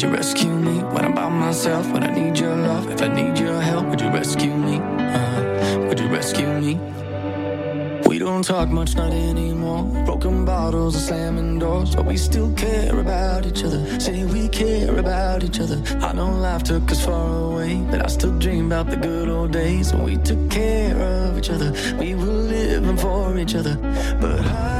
[0.00, 0.78] would you rescue me?
[0.94, 4.00] When I'm by myself, when I need your love, if I need your help, would
[4.00, 4.78] you rescue me?
[4.78, 6.76] Uh, would you rescue me?
[8.06, 9.82] We don't talk much, not anymore.
[10.06, 14.00] Broken bottles and slamming doors, but we still care about each other.
[14.00, 15.82] Say we care about each other.
[16.00, 19.52] I know life took us far away, but I still dream about the good old
[19.52, 21.74] days when we took care of each other.
[21.98, 23.76] We were living for each other,
[24.18, 24.79] but I.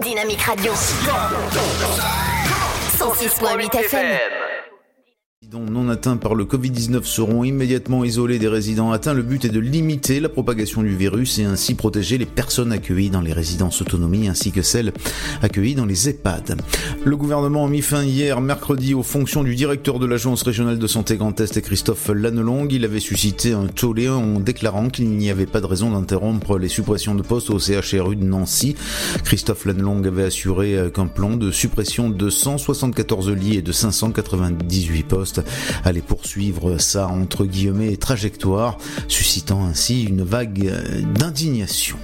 [0.00, 0.72] Dynamique Radio.
[6.14, 9.14] Atteints par le Covid-19 seront immédiatement isolés des résidents atteints.
[9.14, 13.10] Le but est de limiter la propagation du virus et ainsi protéger les personnes accueillies
[13.10, 14.92] dans les résidences autonomie ainsi que celles
[15.42, 16.60] accueillies dans les EHPAD.
[17.04, 20.86] Le gouvernement a mis fin hier, mercredi, aux fonctions du directeur de l'Agence régionale de
[20.86, 22.68] santé Grand Est, Christophe Lannelong.
[22.70, 26.68] Il avait suscité un tollé en déclarant qu'il n'y avait pas de raison d'interrompre les
[26.68, 28.76] suppressions de postes au CHRU de Nancy.
[29.24, 35.42] Christophe Lannelong avait assuré qu'un plan de suppression de 174 lits et de 598 postes
[35.84, 38.78] allait poursuivre sa entre guillemets trajectoire,
[39.08, 40.70] suscitant ainsi une vague
[41.14, 41.96] d'indignation.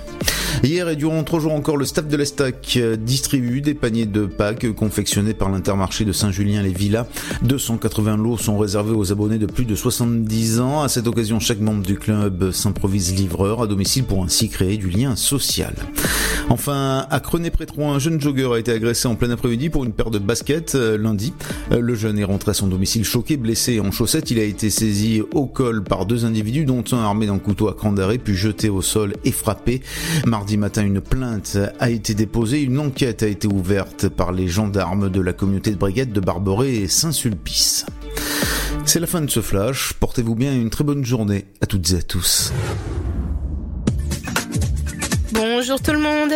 [0.63, 4.71] Hier et durant trois jours encore, le staff de l'Estac distribue des paniers de Pâques
[4.73, 7.07] confectionnés par l'intermarché de Saint-Julien-les-Villas.
[7.43, 10.83] 280 lots sont réservés aux abonnés de plus de 70 ans.
[10.83, 14.91] À cette occasion, chaque membre du club s'improvise livreur à domicile pour ainsi créer du
[14.91, 15.75] lien social.
[16.51, 20.11] Enfin, à Crenay-Prétron, un jeune jogger a été agressé en plein après-midi pour une paire
[20.11, 21.33] de baskets lundi.
[21.71, 24.31] Le jeune est rentré à son domicile choqué, blessé en chaussettes.
[24.31, 27.75] Il a été saisi au col par deux individus, dont un armé d'un couteau à
[27.75, 29.81] cran d'arrêt, puis jeté au sol et frappé.
[30.41, 32.63] Mardi matin, une plainte a été déposée.
[32.63, 36.77] Une enquête a été ouverte par les gendarmes de la communauté de brigade de Barboré
[36.77, 37.85] et Saint-Sulpice.
[38.87, 39.93] C'est la fin de ce flash.
[40.01, 42.55] Portez-vous bien et une très bonne journée à toutes et à tous.
[45.33, 46.33] Bonjour tout le monde.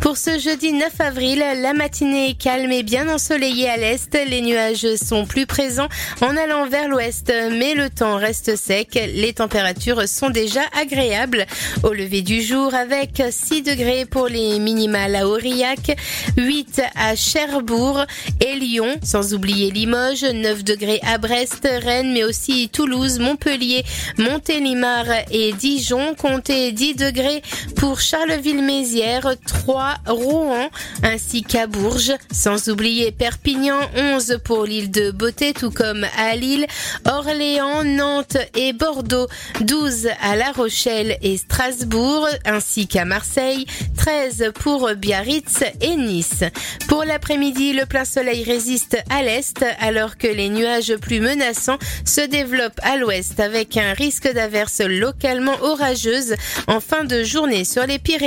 [0.00, 4.14] Pour ce jeudi 9 avril, la matinée est calme et bien ensoleillée à l'est.
[4.28, 5.88] Les nuages sont plus présents
[6.20, 8.98] en allant vers l'ouest, mais le temps reste sec.
[9.14, 11.46] Les températures sont déjà agréables.
[11.84, 15.96] Au lever du jour, avec 6 degrés pour les minimales à Aurillac,
[16.36, 18.04] 8 à Cherbourg
[18.44, 23.84] et Lyon, sans oublier Limoges, 9 degrés à Brest, Rennes, mais aussi Toulouse, Montpellier,
[24.18, 26.14] Montélimar et Dijon.
[26.14, 27.40] Comptez 10 degrés
[27.76, 28.00] pour
[28.34, 30.68] Charleville-Mézières, 3 3, Rouen
[31.02, 36.66] ainsi qu'à Bourges, sans oublier Perpignan, 11 pour l'île de Beauté, tout comme à Lille,
[37.06, 39.26] Orléans, Nantes et Bordeaux,
[39.60, 43.64] 12 à La Rochelle et Strasbourg, ainsi qu'à Marseille,
[43.96, 46.44] 13 pour Biarritz et Nice.
[46.88, 52.20] Pour l'après-midi, le plein soleil résiste à l'est, alors que les nuages plus menaçants se
[52.20, 56.34] développent à l'ouest avec un risque d'averse localement orageuse
[56.66, 58.23] en fin de journée sur les Pyrénées.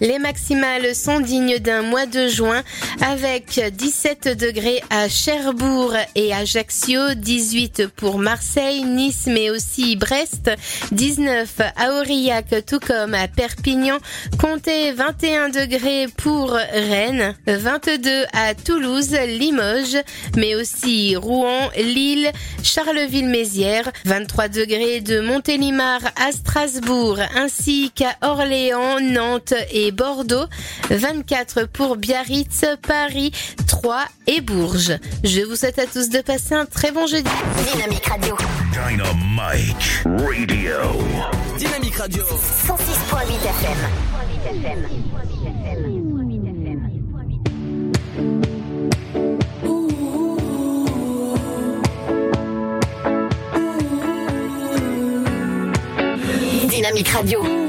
[0.00, 2.62] Les maximales sont dignes d'un mois de juin
[3.00, 10.50] avec 17 degrés à Cherbourg et Ajaccio, 18 pour Marseille, Nice mais aussi Brest,
[10.92, 13.96] 19 à Aurillac tout comme à Perpignan,
[14.38, 20.02] comptez 21 degrés pour Rennes, 22 à Toulouse, Limoges,
[20.36, 22.30] mais aussi Rouen, Lille,
[22.62, 29.37] Charleville-Mézières, 23 degrés de Montélimar à Strasbourg ainsi qu'à Orléans, Nantes
[29.70, 30.46] et Bordeaux,
[30.90, 33.32] 24 pour Biarritz, Paris,
[33.66, 34.98] Troyes et Bourges.
[35.24, 37.30] Je vous souhaite à tous de passer un très bon jeudi.
[37.72, 38.36] Dynamique Radio.
[38.72, 40.74] Dynamite Radio.
[41.58, 42.24] Dynamique Radio.
[42.24, 43.78] 106.8 FM.
[56.68, 57.67] Dynamique Radio.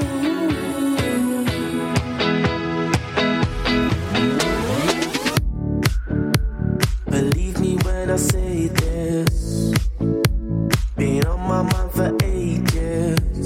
[7.09, 9.73] Believe me when I say this.
[10.95, 13.38] Been on my mind for ages.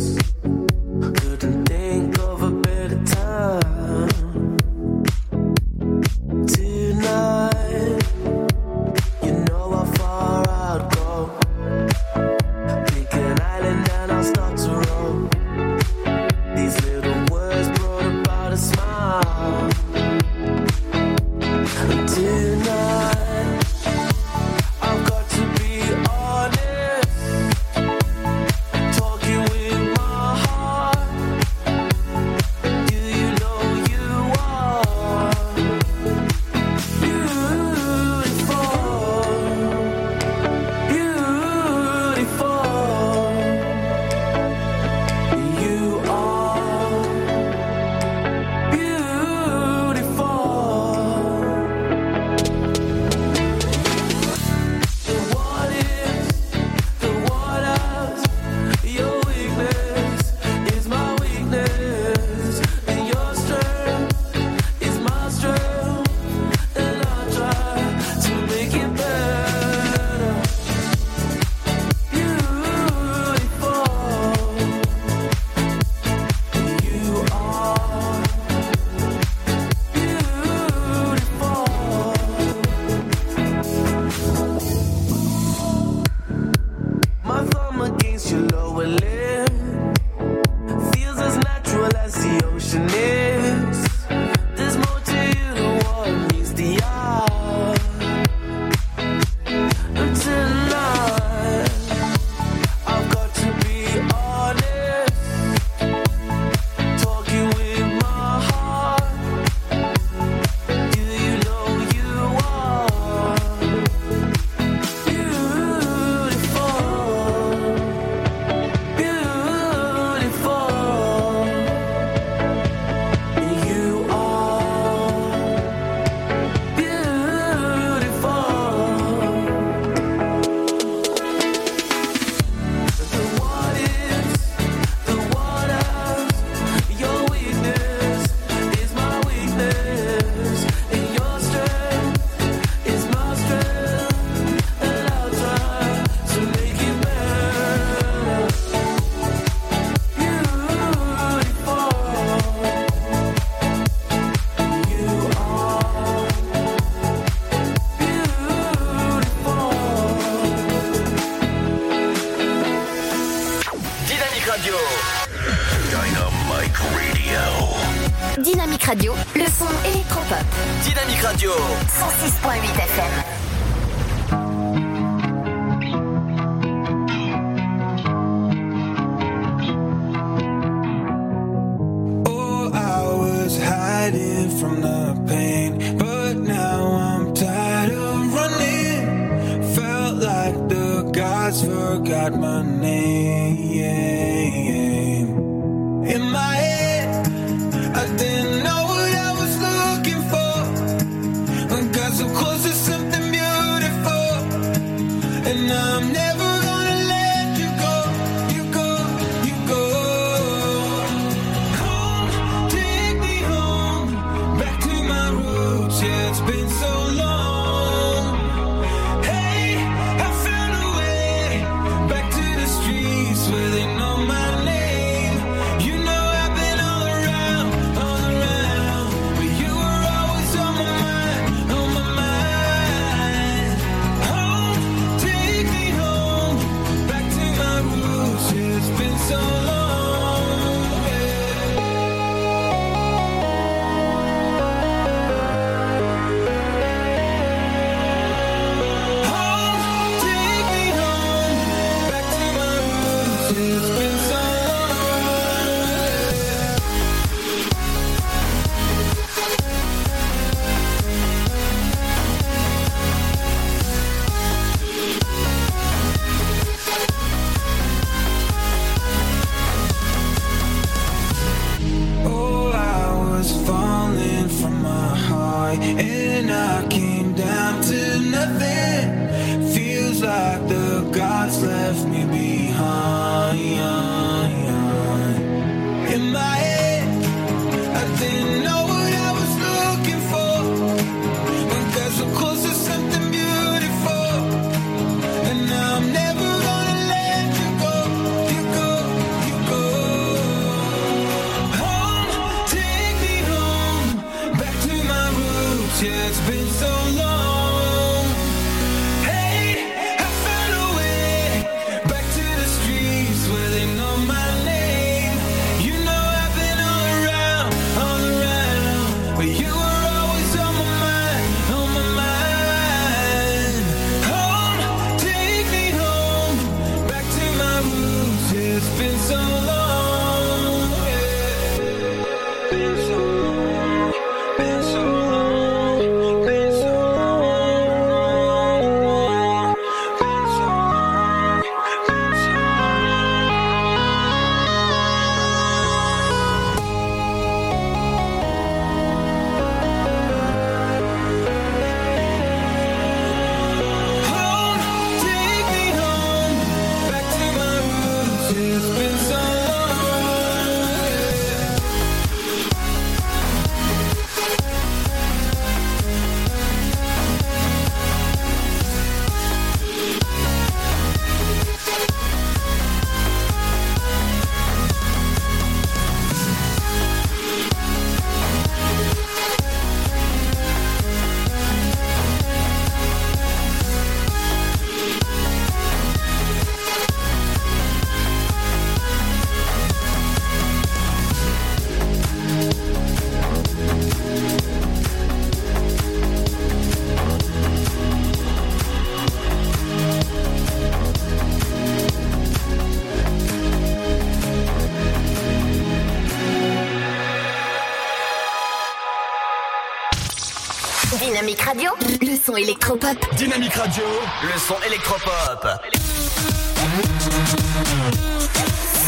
[412.53, 413.17] Son électropop.
[413.35, 414.03] Dynamique Radio,
[414.43, 415.67] le son électropop.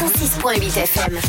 [0.00, 1.20] 106.8 FM.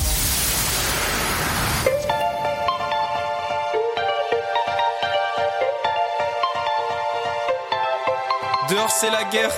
[8.69, 9.51] Dehors c'est la guerre,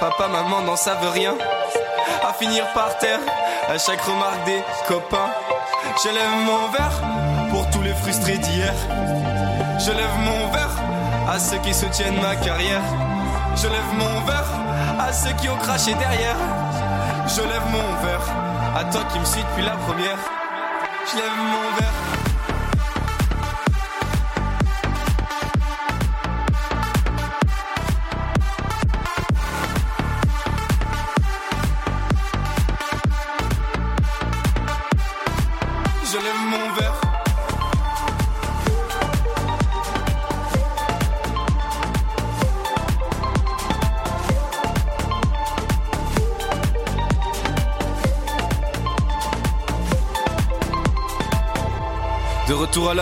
[0.00, 1.36] papa, maman n'en savent rien.
[2.28, 3.20] À finir par terre,
[3.68, 5.30] à chaque remarque des copains.
[6.02, 7.02] Je lève mon verre
[7.50, 8.74] pour tous les frustrés d'hier.
[9.78, 10.99] Je lève mon verre
[11.30, 12.82] à ceux qui soutiennent ma carrière.
[13.54, 14.50] Je lève mon verre
[14.98, 16.36] à ceux qui ont craché derrière.
[17.28, 18.26] Je lève mon verre
[18.76, 20.18] à toi qui me suis depuis la première.
[21.08, 22.29] Je lève mon verre.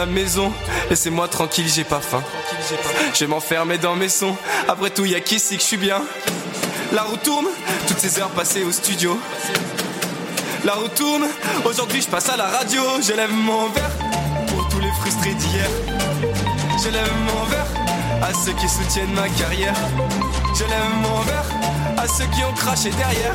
[0.06, 0.52] Maison,
[0.90, 2.22] laissez-moi tranquille, j'ai pas faim.
[3.14, 4.36] Je vais m'enfermer dans mes sons.
[4.68, 6.02] Après tout, y a qu'ici que je suis bien?
[6.92, 7.46] La roue tourne,
[7.86, 9.18] toutes ces heures passées au studio.
[10.64, 11.26] La roue tourne,
[11.64, 12.82] aujourd'hui je passe à la radio.
[13.00, 13.90] Je lève mon verre
[14.48, 15.68] pour tous les frustrés d'hier.
[16.82, 17.66] Je lève mon verre
[18.22, 19.74] à ceux qui soutiennent ma carrière.
[20.54, 21.46] Je lève mon verre
[21.98, 23.34] à ceux qui ont craché derrière.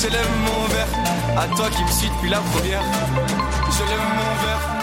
[0.00, 0.88] Je lève mon verre
[1.38, 2.82] à toi qui me suis depuis la première.
[3.70, 4.75] Je lève mon verre.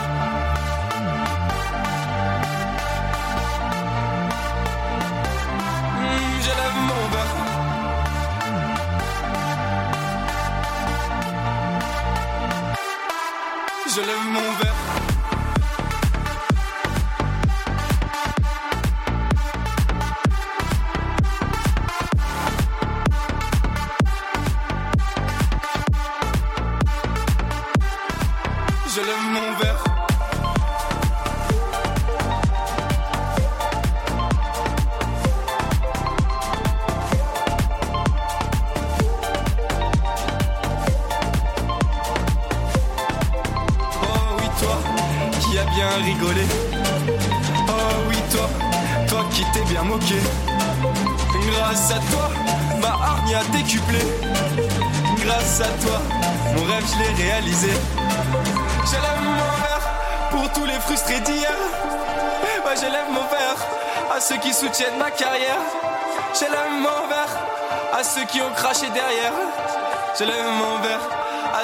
[13.95, 15.12] Je lève mon verre.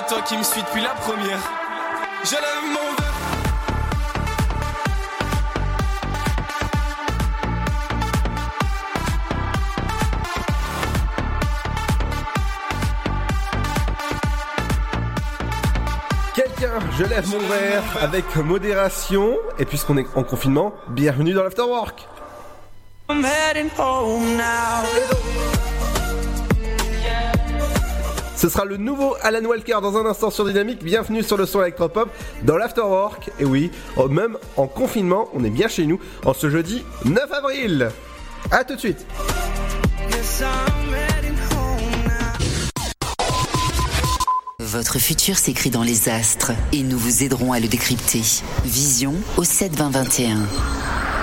[0.09, 1.39] Toi qui me suis depuis la première.
[2.23, 3.13] Je lève mon verre.
[16.33, 19.37] Quelqu'un, je lève mon verre avec modération.
[19.59, 22.07] Et puisqu'on est en confinement, bienvenue dans l'Afterwork.
[23.09, 24.83] I'm heading home now.
[28.39, 30.81] Ce sera le nouveau Alan Walker dans un instant sur Dynamique.
[30.81, 32.09] Bienvenue sur le son électropop
[32.43, 33.29] dans l'Afterwork.
[33.37, 37.29] Et oui, oh, même en confinement, on est bien chez nous en ce jeudi 9
[37.33, 37.89] avril.
[38.49, 39.05] A tout de suite.
[44.59, 48.21] Votre futur s'écrit dans les astres et nous vous aiderons à le décrypter.
[48.63, 50.37] Vision au 7 20 21.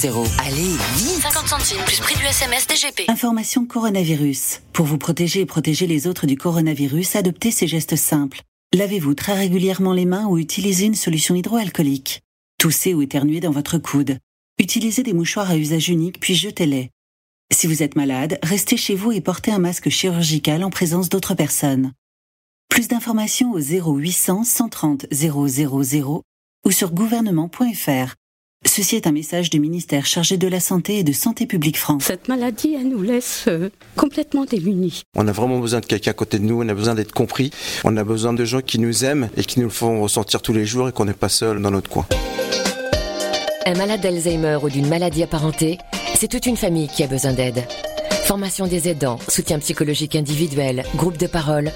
[0.00, 3.10] Allez, vite 50 centimes plus prix du SMS DGP.
[3.10, 4.60] Information coronavirus.
[4.72, 8.42] Pour vous protéger et protéger les autres du coronavirus, adoptez ces gestes simples.
[8.72, 12.20] Lavez-vous très régulièrement les mains ou utilisez une solution hydroalcoolique.
[12.60, 14.18] Toussez ou éternuez dans votre coude.
[14.60, 16.90] Utilisez des mouchoirs à usage unique puis jetez-les.
[17.52, 21.34] Si vous êtes malade, restez chez vous et portez un masque chirurgical en présence d'autres
[21.34, 21.92] personnes.
[22.68, 26.22] Plus d'informations au 0800 130 000
[26.64, 28.14] ou sur gouvernement.fr.
[28.66, 32.04] Ceci est un message du ministère chargé de la Santé et de Santé publique France.
[32.04, 35.02] Cette maladie, elle nous laisse euh, complètement démunis.
[35.16, 37.50] On a vraiment besoin de quelqu'un à côté de nous, on a besoin d'être compris,
[37.84, 40.52] on a besoin de gens qui nous aiment et qui nous le font ressentir tous
[40.52, 42.06] les jours et qu'on n'est pas seul dans notre coin.
[43.64, 45.78] Un malade d'Alzheimer ou d'une maladie apparentée,
[46.16, 47.64] c'est toute une famille qui a besoin d'aide.
[48.28, 51.72] Formation des aidants, soutien psychologique individuel, groupe de parole.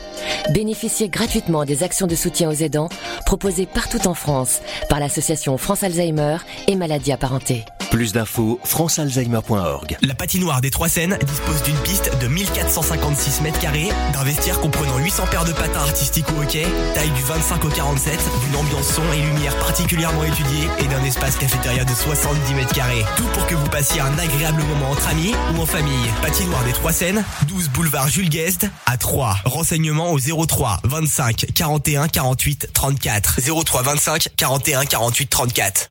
[0.53, 2.91] Bénéficiez gratuitement des actions de soutien aux aidants
[3.25, 4.61] proposées partout en France
[4.91, 6.37] par l'association France Alzheimer
[6.69, 7.65] et maladies apparentées.
[7.91, 9.99] Plus d'infos, francealzheimer.org.
[10.01, 14.97] La patinoire des Trois Seines dispose d'une piste de 1456 mètres carrés, d'un vestiaire comprenant
[14.97, 19.03] 800 paires de patins artistiques au hockey, taille du 25 au 47, d'une ambiance son
[19.13, 23.05] et lumière particulièrement étudiée et d'un espace cafétéria de 70 mètres carrés.
[23.19, 26.09] Tout pour que vous passiez un agréable moment entre amis ou en famille.
[26.23, 29.37] Patinoire des Trois Seines, 12 boulevard Jules Guest à 3.
[29.45, 33.41] Renseignements au 03 25 41 48 34.
[33.65, 35.89] 03 25 41 48 34.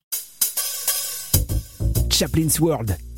[2.10, 2.98] Chaplin's World.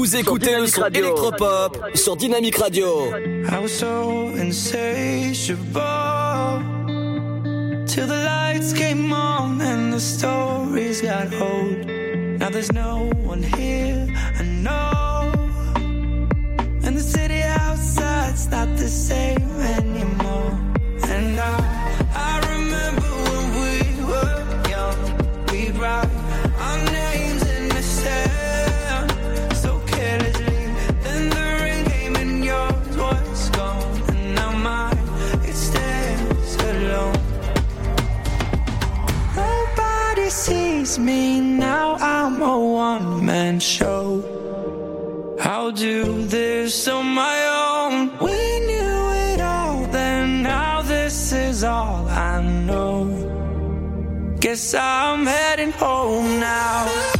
[0.00, 3.14] Vous écoutez le son électropop sur Dynamic Radio.
[3.14, 5.60] I was so insatiable
[7.86, 11.86] till the lights came on and the stories got old.
[12.38, 14.06] Now there's no one here,
[14.38, 15.32] I know.
[16.82, 20.58] And the city outside's not the same anymore.
[21.10, 21.60] And I,
[22.14, 24.96] I remember when we were young,
[25.52, 26.29] we'd ride.
[40.98, 44.24] Me now, I'm a one man show.
[45.40, 48.18] I'll do this on my own.
[48.18, 54.36] We knew it all, then now this is all I know.
[54.40, 57.19] Guess I'm heading home now.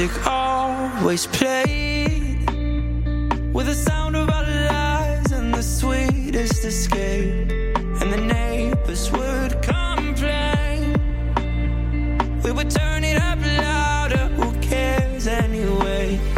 [0.00, 2.48] Music always played
[3.52, 7.50] with the sound of our lives and the sweetest escape.
[8.00, 10.94] And the neighbors would complain.
[12.42, 14.28] We would turn it up louder.
[14.38, 16.29] Who cares anyway?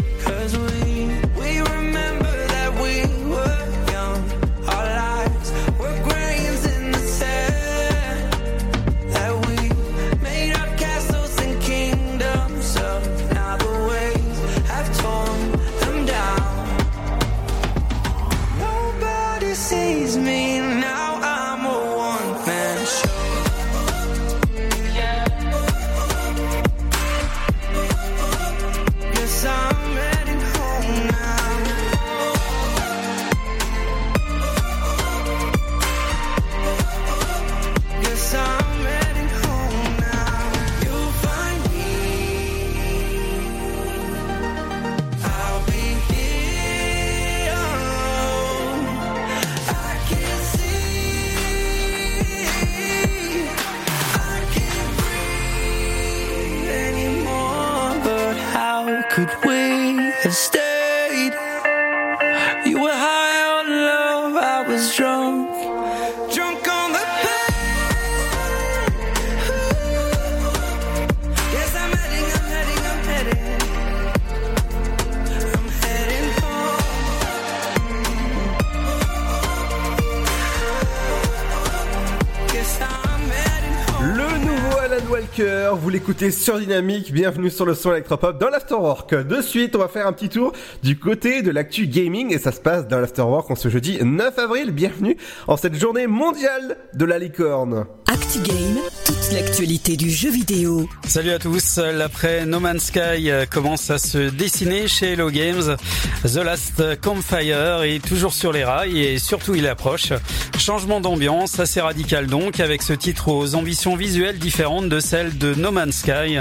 [85.74, 89.14] Vous l'écoutez sur Dynamique, bienvenue sur le son électropop dans l'Afterwork.
[89.14, 92.52] De suite, on va faire un petit tour du côté de l'actu gaming et ça
[92.52, 94.70] se passe dans l'Afterwork en ce jeudi 9 avril.
[94.72, 95.16] Bienvenue
[95.48, 97.86] en cette journée mondiale de la licorne.
[98.06, 99.01] ActuGame, toute
[99.32, 100.88] l'actualité du jeu vidéo.
[101.06, 105.76] Salut à tous, l'après No Man's Sky euh, commence à se dessiner chez Hello Games.
[106.24, 110.12] The Last Campfire est toujours sur les rails et surtout il approche.
[110.58, 115.54] Changement d'ambiance assez radical donc avec ce titre aux ambitions visuelles différentes de celles de
[115.54, 116.38] No Man's Sky.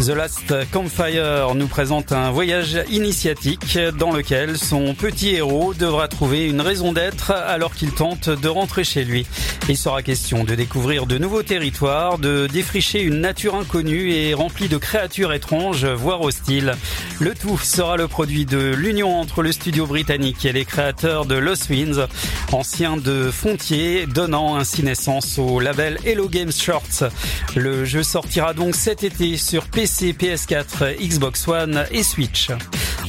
[0.00, 6.46] The Last Campfire nous présente un voyage initiatique dans lequel son petit héros devra trouver
[6.46, 9.26] une raison d'être alors qu'il tente de rentrer chez lui.
[9.68, 14.68] Il sera question de découvrir de nouveaux territoires, de défricher une nature inconnue et remplie
[14.68, 16.74] de créatures étranges, voire hostiles.
[17.20, 21.34] Le tout sera le produit de l'union entre le studio britannique et les créateurs de
[21.34, 22.06] Lost Winds,
[22.52, 27.10] anciens de Fontier, donnant ainsi naissance au label Hello Games Shorts.
[27.54, 32.48] Le jeu sortira donc cet été sur PC, PS4, Xbox One et Switch.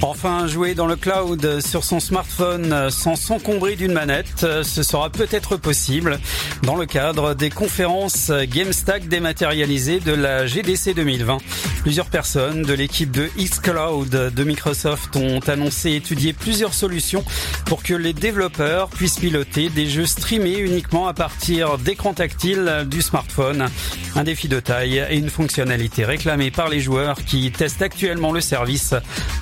[0.01, 5.57] Enfin, jouer dans le cloud sur son smartphone sans s'encombrer d'une manette, ce sera peut-être
[5.57, 6.19] possible
[6.63, 11.37] dans le cadre des conférences GameStack dématérialisées de la GDC 2020.
[11.81, 17.25] Plusieurs personnes de l'équipe de xCloud de Microsoft ont annoncé étudier plusieurs solutions
[17.65, 23.01] pour que les développeurs puissent piloter des jeux streamés uniquement à partir d'écrans tactiles du
[23.01, 23.67] smartphone.
[24.15, 28.41] Un défi de taille et une fonctionnalité réclamée par les joueurs qui testent actuellement le
[28.41, 28.93] service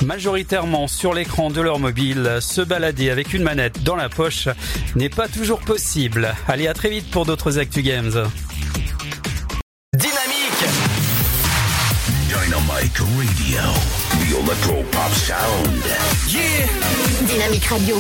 [0.04, 2.38] majoritairement sur l'écran de leur mobile.
[2.42, 4.48] Se balader avec une manette dans la poche
[4.96, 6.34] n'est pas toujours possible.
[6.48, 8.26] Allez, à très vite pour d'autres Actu Games.
[13.02, 13.62] Radio.
[14.20, 15.84] The Electro Pop Sound.
[16.28, 16.68] Yeah
[17.28, 17.96] Dynamique Radio.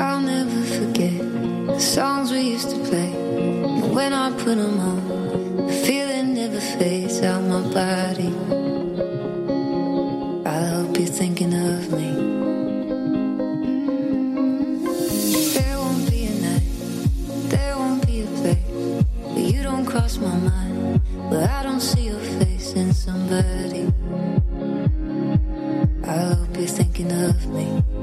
[0.00, 1.18] I'll never forget
[1.66, 3.12] the songs we used to play.
[3.12, 8.32] And when I put them on, the feeling never fades out my body.
[10.46, 12.33] I hope you're thinking of me.
[20.04, 23.90] Cross my mind, where I don't see your face in somebody.
[26.04, 27.93] I hope you're thinking of me.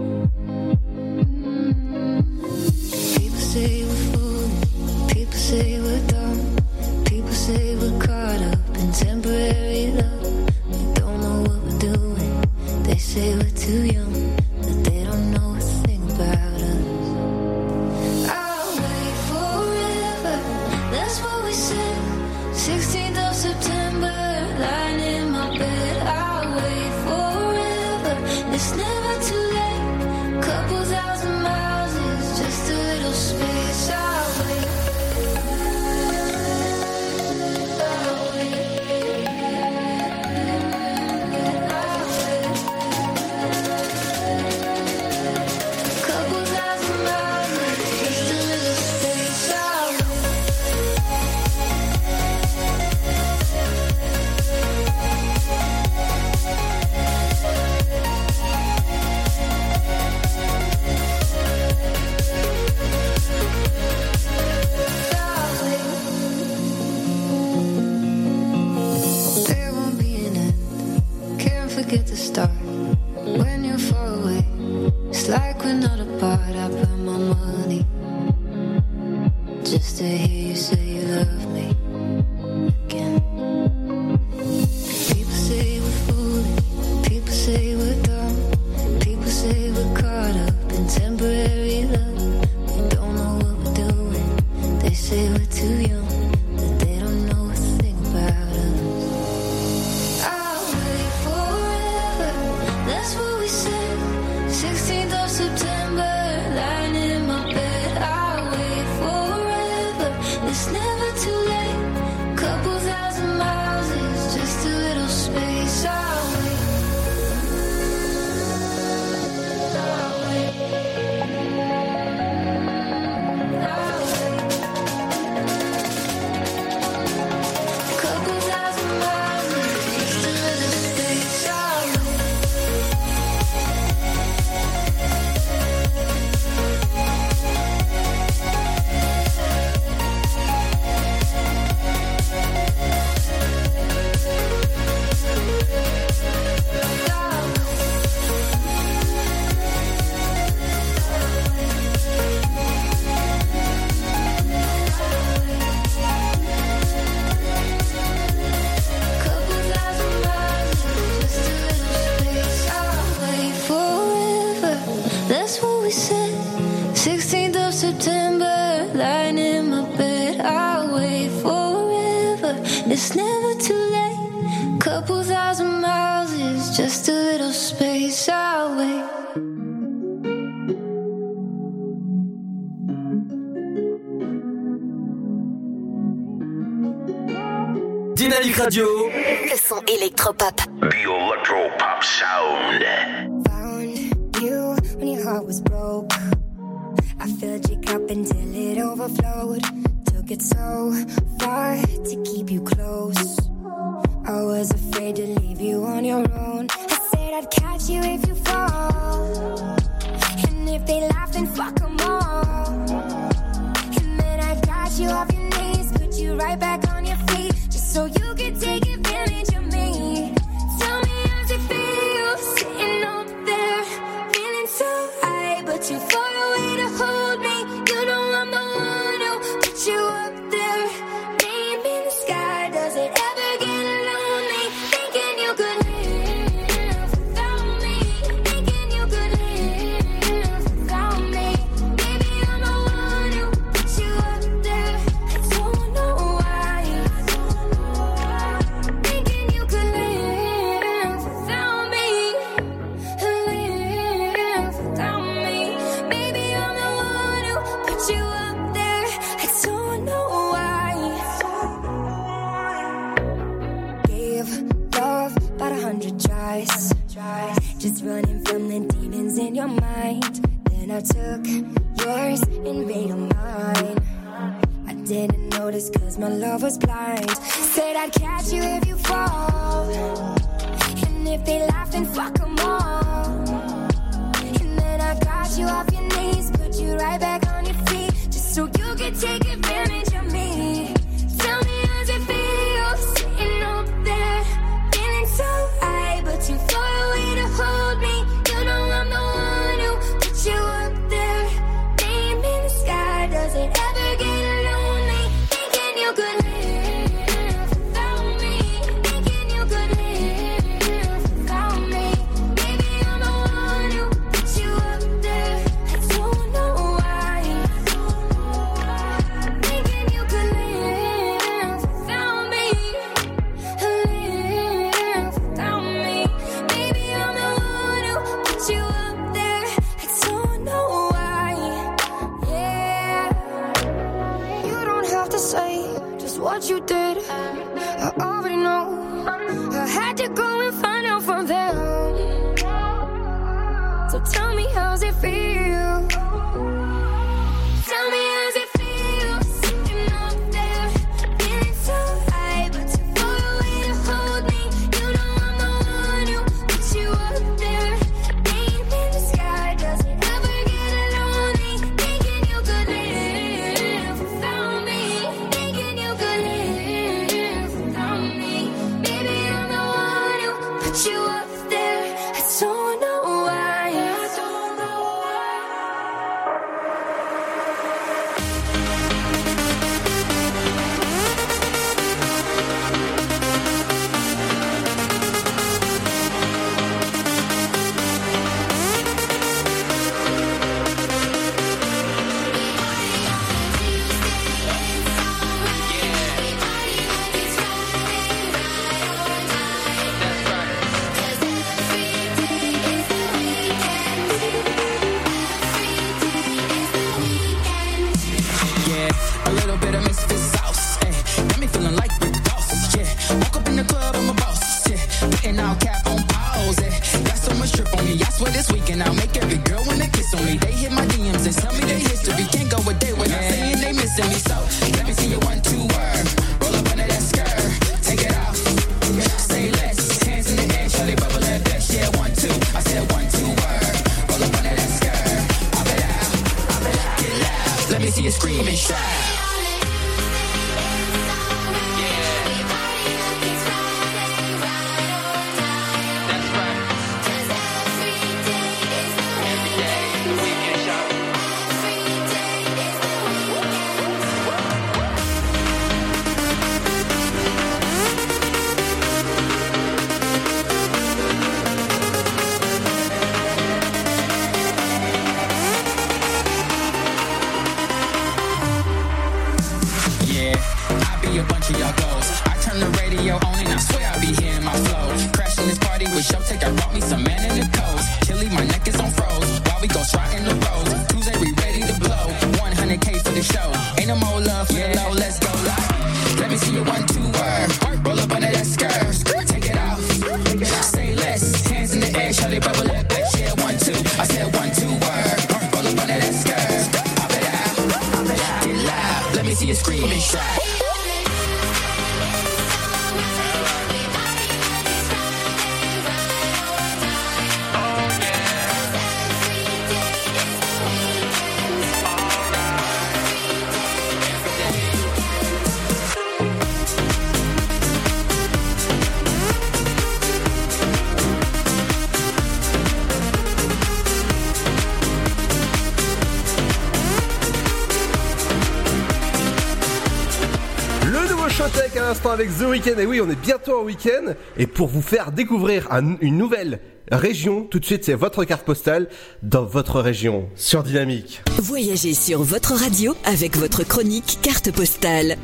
[532.31, 532.97] Avec The Weeknd.
[532.97, 534.33] Et oui, on est bientôt en week-end.
[534.57, 536.79] Et pour vous faire découvrir un- une nouvelle
[537.11, 539.07] région, tout de suite, c'est votre carte postale
[539.43, 541.41] dans votre région sur Dynamique.
[541.61, 545.35] Voyagez sur votre radio avec votre chronique carte postale.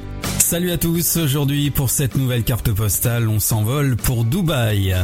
[0.50, 4.96] Salut à tous, aujourd'hui pour cette nouvelle carte postale, on s'envole pour Dubaï.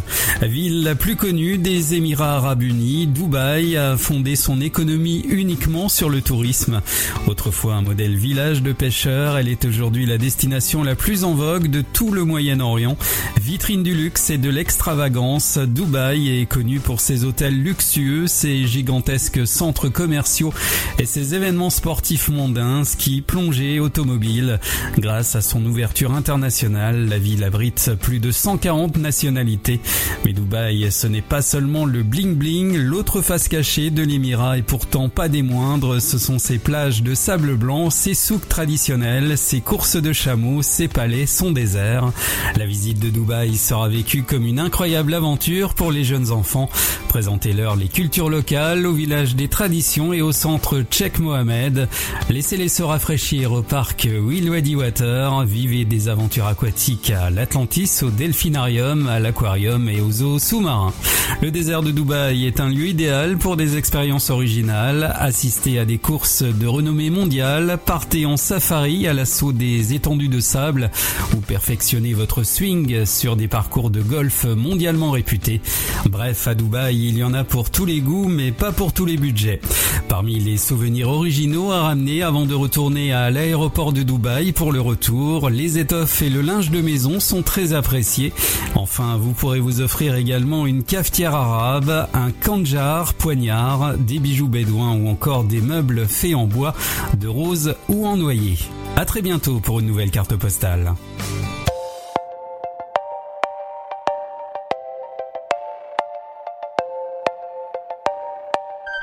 [0.42, 6.10] Ville la plus connue des Émirats Arabes Unis, Dubaï a fondé son économie uniquement sur
[6.10, 6.80] le tourisme.
[7.28, 11.68] Autrefois un modèle village de pêcheurs, elle est aujourd'hui la destination la plus en vogue
[11.68, 12.96] de tout le Moyen-Orient.
[13.42, 19.46] Vitrine du luxe et de l'extravagance, Dubaï est connu pour ses hôtels luxueux, ses gigantesques
[19.46, 20.54] centres commerciaux
[21.00, 24.62] et ses événements sportifs mondains, ski, plongée, automobile.
[24.98, 29.80] Grâce à son ouverture internationale, la ville abrite plus de 140 nationalités.
[30.26, 34.62] Mais Dubaï, ce n'est pas seulement le bling bling, l'autre face cachée de l'Émirat et
[34.62, 39.62] pourtant pas des moindres, ce sont ses plages de sable blanc, ses souks traditionnels, ses
[39.62, 42.12] courses de chameaux, ses palais, son désert.
[42.58, 46.70] La visite de Dubaï sera vécue comme une incroyable aventure pour les jeunes enfants.
[47.10, 51.88] Présentez-leur les cultures locales au village des traditions et au centre Cheikh Mohamed.
[52.30, 54.76] Laissez-les se rafraîchir au parc Will Wadi
[55.24, 60.94] Vivez des aventures aquatiques à l'Atlantis, au Delphinarium, à l'aquarium et aux zoos sous-marins.
[61.42, 65.14] Le désert de Dubaï est un lieu idéal pour des expériences originales.
[65.18, 70.42] Assistez à des courses de renommée mondiale, partez en safari à l'assaut des étendues de
[70.42, 70.92] sable
[71.34, 75.62] ou perfectionnez votre swing sur des parcours de golf mondialement réputés.
[76.10, 79.06] Bref, à Dubaï, il y en a pour tous les goûts, mais pas pour tous
[79.06, 79.62] les budgets.
[80.10, 84.82] Parmi les souvenirs originaux à ramener avant de retourner à l'aéroport de Dubaï pour le
[84.82, 85.13] retour,
[85.50, 88.34] Les étoffes et le linge de maison sont très appréciés.
[88.74, 94.96] Enfin, vous pourrez vous offrir également une cafetière arabe, un kanjar, poignard, des bijoux bédouins
[94.96, 96.74] ou encore des meubles faits en bois,
[97.20, 98.58] de rose ou en noyer.
[98.96, 100.94] À très bientôt pour une nouvelle carte postale.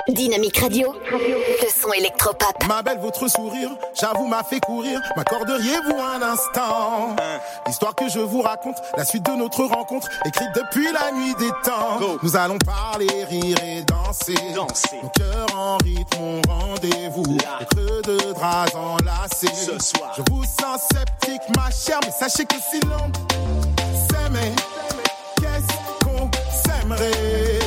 [0.07, 2.65] Dynamique Radio, le son électropop.
[2.67, 4.99] Ma belle, votre sourire, j'avoue, m'a fait courir.
[5.15, 7.15] M'accorderiez-vous un instant?
[7.67, 11.51] L'histoire que je vous raconte, la suite de notre rencontre, écrite depuis la nuit des
[11.63, 11.99] temps.
[12.23, 14.35] Nous allons parler, rire et danser.
[14.55, 17.37] Nos cœurs en rythme, mon rendez-vous.
[17.37, 19.47] Les creux de draps enlacés.
[19.53, 20.13] Ce soir.
[20.17, 23.11] Je vous sens sceptique, ma chère, mais sachez que si l'on
[24.09, 24.53] s'aimait,
[25.39, 27.60] qu'est-ce qu'on s'aimerait?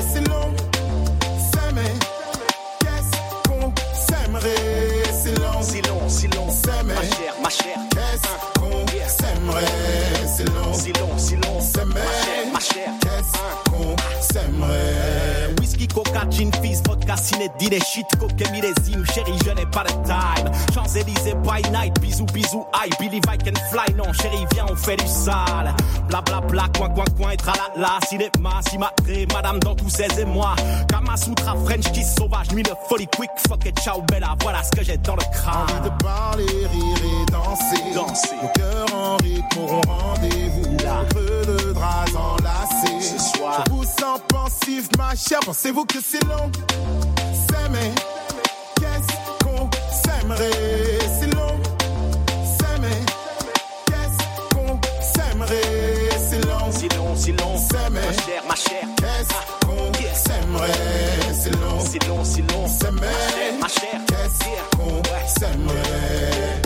[6.64, 10.13] S'aimait, ma chère, ma chère, qu'est-ce qu'on s'aimerait?
[10.44, 15.54] Si l'on si l'on, si l'on, s'aimait, ma chère, qu'est-ce qu'on s'aimerait?
[15.58, 19.90] Whisky, coca, gin, fizz, vodka, ciné, dîner, shit, coquet, millésime, chérie, je n'ai pas de
[20.04, 20.50] time.
[20.74, 23.94] Champs-Élysées by night, bisous, bisous, I believe I can fly.
[23.96, 25.74] Non, chérie, viens, on fait du sale.
[26.08, 30.54] Bla bla bla, coin, coin, coin, et tralala, cinéma, cimatré, madame dans tous ses émois.
[30.88, 34.84] Kamasutra, French kiss sauvage, nuit de folie, quick, fuck et ciao, bella, voilà ce que
[34.84, 35.66] j'ai dans le crâne.
[35.70, 37.94] Envie de parler, rire et danser.
[37.94, 38.36] Danser.
[38.42, 39.80] Nos cœurs en rythme auront
[40.34, 40.76] rendez-vous.
[41.10, 43.00] Creux de draps enlacés.
[43.00, 43.64] Ce soir.
[43.66, 45.40] Je vous sens pensif, ma chère.
[45.40, 46.50] Pensez-vous que si l'on
[47.48, 47.92] s'aimait,
[48.76, 50.98] qu'est-ce qu'on s'aimerait?
[51.18, 51.60] Si l'on
[52.58, 53.04] s'aimait,
[53.86, 56.10] qu'est-ce qu'on s'aimerait?
[56.18, 61.32] Si l'on Si l'on, si l'on, s'aimait, ma chère, ma chère, qu'est-ce qu'on s'aimerait?
[61.32, 66.62] Si l'on si l'on, si l'on, s'aimait, ma chère, qu'est-ce qu'on s'aimerait?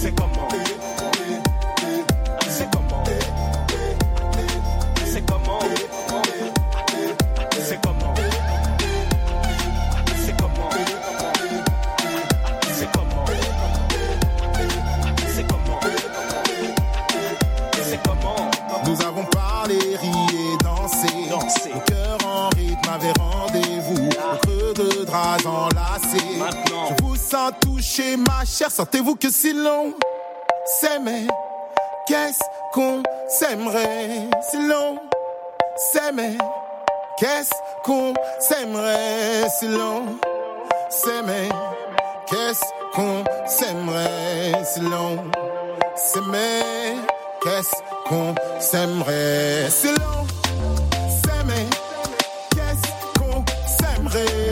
[0.00, 0.48] C'est comment?
[28.16, 28.70] Ma chère.
[28.70, 29.94] Sentez-vous que si l'on
[30.80, 31.26] s'aimait,
[32.06, 32.40] qu'est-ce
[32.72, 34.28] qu'on s'aimerait?
[34.50, 34.98] Si l'on
[35.92, 36.36] s'aimait,
[37.18, 37.50] qu'est-ce
[37.84, 39.48] qu'on s'aimerait?
[39.58, 40.16] Si l'on
[40.88, 41.48] s'aimait,
[42.26, 44.64] qu'est-ce qu'on s'aimerait?
[44.64, 45.18] Si l'on
[45.96, 46.96] s'aimait,
[47.42, 47.74] qu'est-ce
[48.08, 49.70] qu'on s'aimerait?
[49.70, 50.26] Si l'on
[51.22, 51.66] s'aimait,
[52.50, 54.49] qu'est-ce qu'on s'aimerait?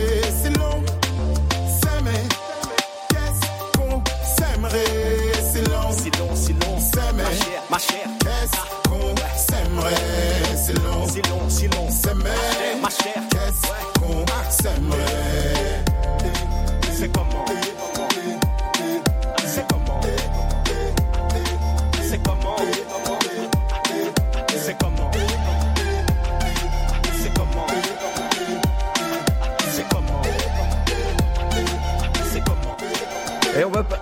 [7.78, 14.00] Ma chère, qu'est-ce qu'on s'aimerait Si l'on Si l'on, si l'on, s'aimait, ma chère qu'est-ce
[14.00, 15.84] qu'on s'aimerait?
[16.92, 17.44] C'est comment?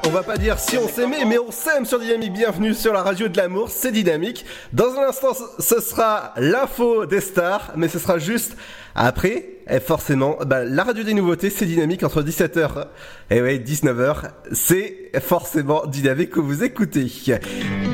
[0.06, 2.32] On va, pas- dire si on s'aimait, mais on s'aime sur Dynamique.
[2.32, 4.44] Bienvenue sur la radio de l'amour, c'est Dynamique.
[4.72, 8.56] Dans un instant, ce- sera l'info des stars, mais ce sera juste
[8.94, 9.50] après.
[9.68, 12.86] Et forcément, bah, la radio des nouveautés, c'est Dynamique entre 17h
[13.30, 14.30] et ouais, 19h.
[14.52, 17.10] C'est forcément Dynamique que vous écoutez.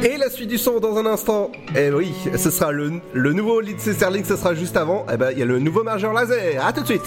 [0.03, 1.51] Et la suite du son dans un instant.
[1.75, 5.07] Et oui, ce sera le, le nouveau Lindsay Sterling, ce sera juste avant.
[5.13, 6.63] Et ben, il y a le nouveau Major Laser.
[6.65, 7.03] À tout de suite.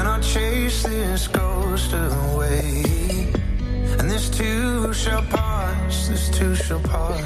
[0.00, 2.82] You cannot chase this ghost away.
[3.98, 7.22] And this too shall pass, this too shall pass.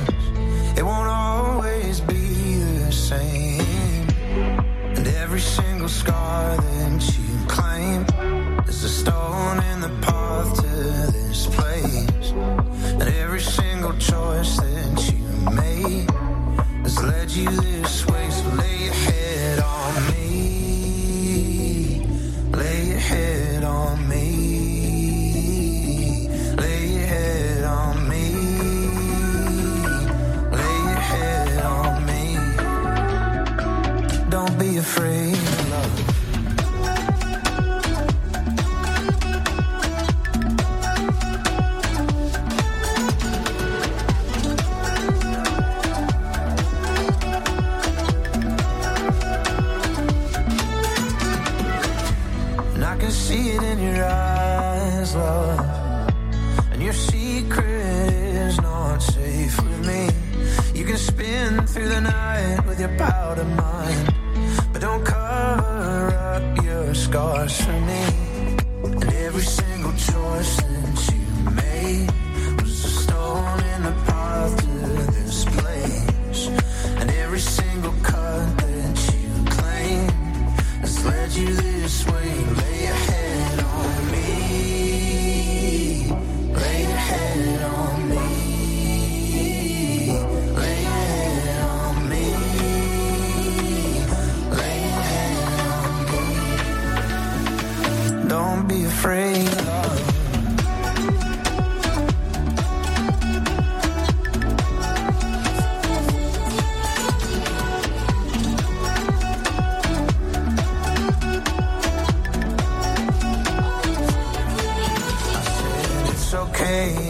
[0.76, 4.08] It won't always be the same.
[4.96, 8.06] And every single scar that you claim
[8.66, 12.32] is a stone in the path to this place.
[13.00, 16.10] And every single choice that you made
[16.82, 18.30] has led you this way.
[18.30, 18.50] So
[22.56, 24.28] Lay your head on me.
[26.56, 28.30] Lay your head on me.
[30.52, 32.38] Lay your head on me.
[34.30, 35.63] Don't be afraid
[61.44, 64.14] through the night with your powder mind.
[64.72, 68.04] But don't cover up your scars for me.
[68.84, 72.10] And every single choice that you made
[72.62, 76.48] was a stone in the path to this place.
[77.00, 80.08] And every single cut that you claim
[80.80, 82.63] has led you this way.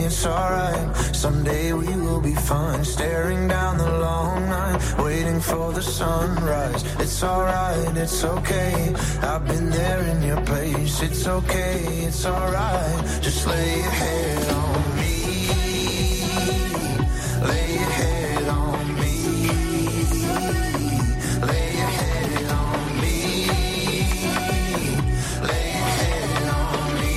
[0.04, 0.96] it's alright.
[1.14, 4.03] Someday we will be fine, staring down the
[4.98, 6.82] waiting for the sunrise.
[6.98, 8.94] It's alright, it's okay.
[9.22, 11.02] I've been there in your place.
[11.02, 13.22] It's okay, it's alright.
[13.22, 15.14] Just lay your head on me.
[17.48, 19.14] Lay your head on me.
[21.48, 23.16] Lay your head on me.
[25.48, 27.16] Lay your head on me.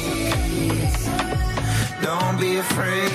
[2.02, 3.12] Don't be afraid,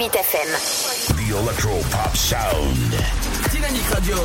[0.00, 0.48] 106.8 FM.
[1.14, 2.90] The Electro Pop Sound.
[3.52, 4.16] Dynamique Radio.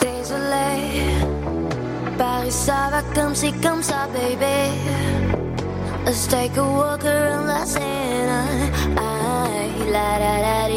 [0.00, 1.04] Désolé,
[2.18, 4.74] Paris ça va comme c'est comme ça, baby.
[6.04, 8.72] Let's take a walk around la Seine.
[9.92, 10.69] La la la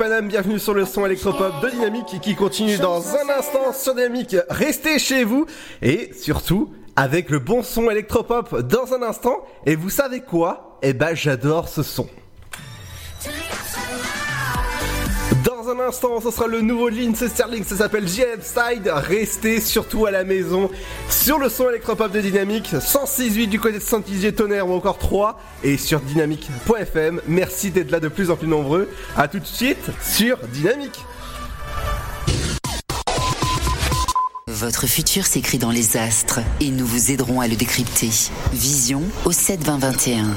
[0.00, 4.34] Paname, bienvenue sur le son électropop de Dynamique qui continue dans un instant sur Dynamique.
[4.48, 5.44] Restez chez vous
[5.82, 9.44] et surtout avec le bon son électropop dans un instant.
[9.66, 10.78] Et vous savez quoi?
[10.80, 12.08] Eh ben j'adore ce son.
[15.90, 18.88] Dans un instant, ce sera le nouveau Lindsay Sterling, ça s'appelle JF Side.
[18.94, 20.70] Restez surtout à la maison
[21.08, 25.40] sur le son électropop de Dynamique, 106.8 du côté de Saint-Dizier Tonnerre ou encore 3
[25.64, 27.20] et sur dynamique.fm.
[27.26, 28.88] Merci d'être là de plus en plus nombreux.
[29.16, 31.00] À tout de suite sur Dynamique.
[34.46, 38.10] Votre futur s'écrit dans les astres et nous vous aiderons à le décrypter.
[38.52, 40.36] Vision au 7 20 21.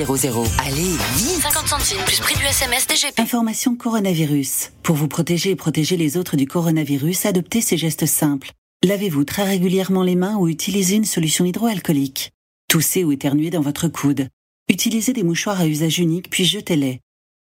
[0.05, 0.49] 61000.
[0.65, 3.19] Allez, vite 50 centimes plus prix du SMS DGP.
[3.19, 4.71] Information coronavirus.
[4.83, 8.51] Pour vous protéger et protéger les autres du coronavirus, adoptez ces gestes simples.
[8.83, 12.31] Lavez-vous très régulièrement les mains ou utilisez une solution hydroalcoolique.
[12.67, 14.27] Toussez ou éternuez dans votre coude.
[14.69, 16.99] Utilisez des mouchoirs à usage unique puis jetez-les.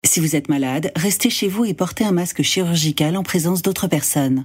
[0.04, 3.88] Si vous êtes malade, restez chez vous et portez un masque chirurgical en présence d'autres
[3.88, 4.44] personnes.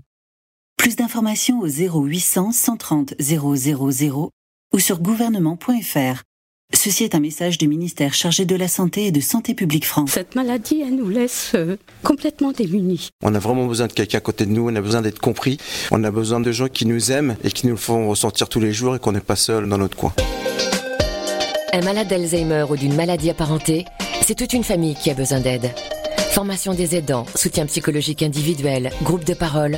[0.78, 3.46] Plus d'informations au 0800 130 000
[4.74, 6.24] ou sur gouvernement.fr.
[6.76, 10.12] Ceci est un message du ministère chargé de la Santé et de Santé publique France.
[10.12, 13.10] Cette maladie, elle nous laisse euh, complètement démunis.
[13.24, 15.58] On a vraiment besoin de quelqu'un à côté de nous, on a besoin d'être compris,
[15.92, 18.60] on a besoin de gens qui nous aiment et qui nous le font ressentir tous
[18.60, 20.14] les jours et qu'on n'est pas seul dans notre coin.
[21.74, 23.86] Un malade d'Alzheimer ou d'une maladie apparentée,
[24.22, 25.72] c'est toute une famille qui a besoin d'aide.
[26.40, 29.78] Formation des aidants, soutien psychologique individuel, groupe de parole.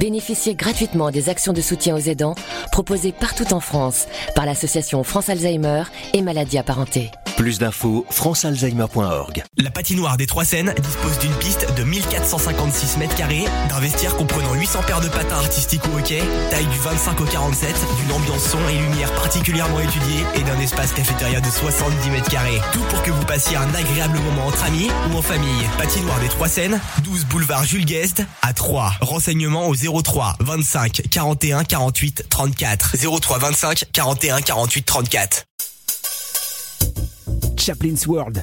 [0.00, 2.34] Bénéficiez gratuitement des actions de soutien aux aidants
[2.72, 7.12] proposées partout en France par l'association France Alzheimer et maladies apparentées.
[7.36, 9.42] Plus d'infos, francealzheimer.org.
[9.56, 14.54] La patinoire des Trois Seines dispose d'une piste de 1456 mètres carrés, d'un vestiaire comprenant
[14.54, 18.58] 800 paires de patins artistiques ou hockey, taille du 25 au 47, d'une ambiance son
[18.68, 22.60] et lumière particulièrement étudiée et d'un espace cafétéria de 70 mètres carrés.
[22.72, 25.66] Tout pour que vous passiez un agréable moment entre amis ou en famille.
[25.78, 28.94] Patinoire des Trois Seines, 12 boulevard Jules Guest à 3.
[29.02, 32.96] Renseignements au 03 25 41 48 34.
[33.20, 35.44] 03 25 41 48 34.
[37.58, 38.42] Chaplin's World.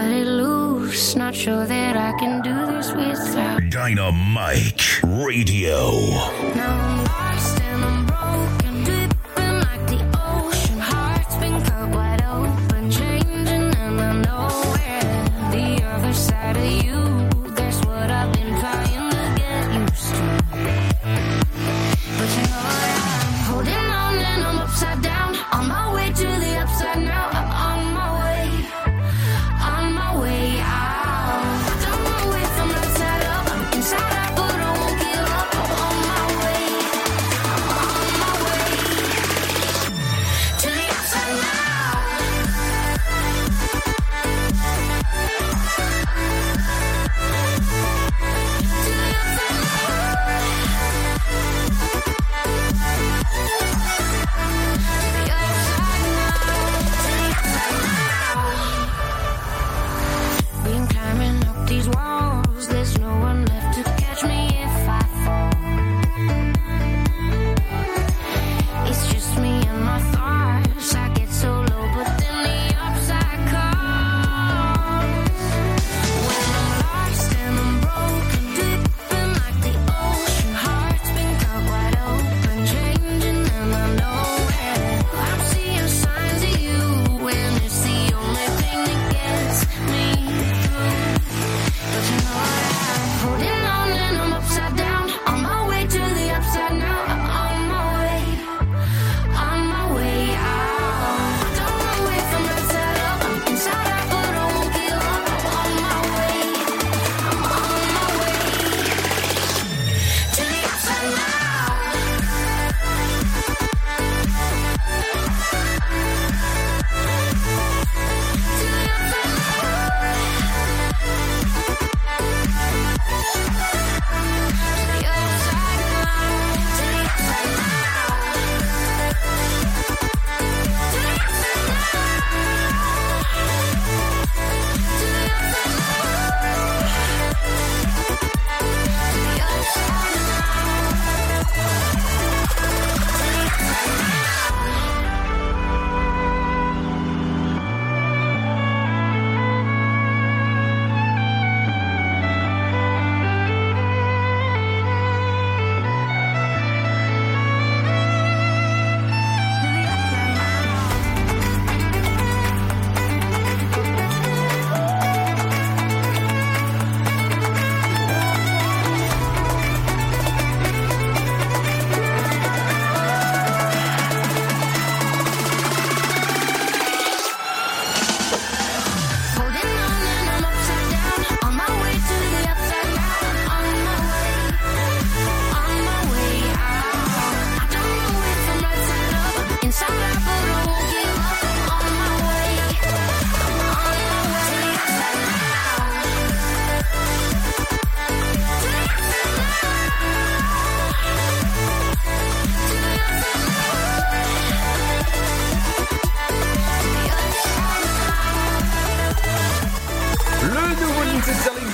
[0.00, 1.14] cut it loose.
[1.14, 3.68] Not sure that I can do this without.
[3.68, 5.90] Dynamite Radio.
[6.54, 7.09] Now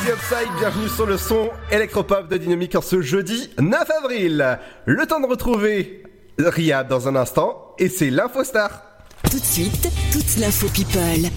[0.07, 4.59] Bienvenue sur le son électropop de Dynamique en ce jeudi 9 avril.
[4.85, 6.05] Le temps de retrouver
[6.39, 8.83] Ria dans un instant et c'est l'Infostar.
[9.29, 11.29] Tout de suite, toute l'info people.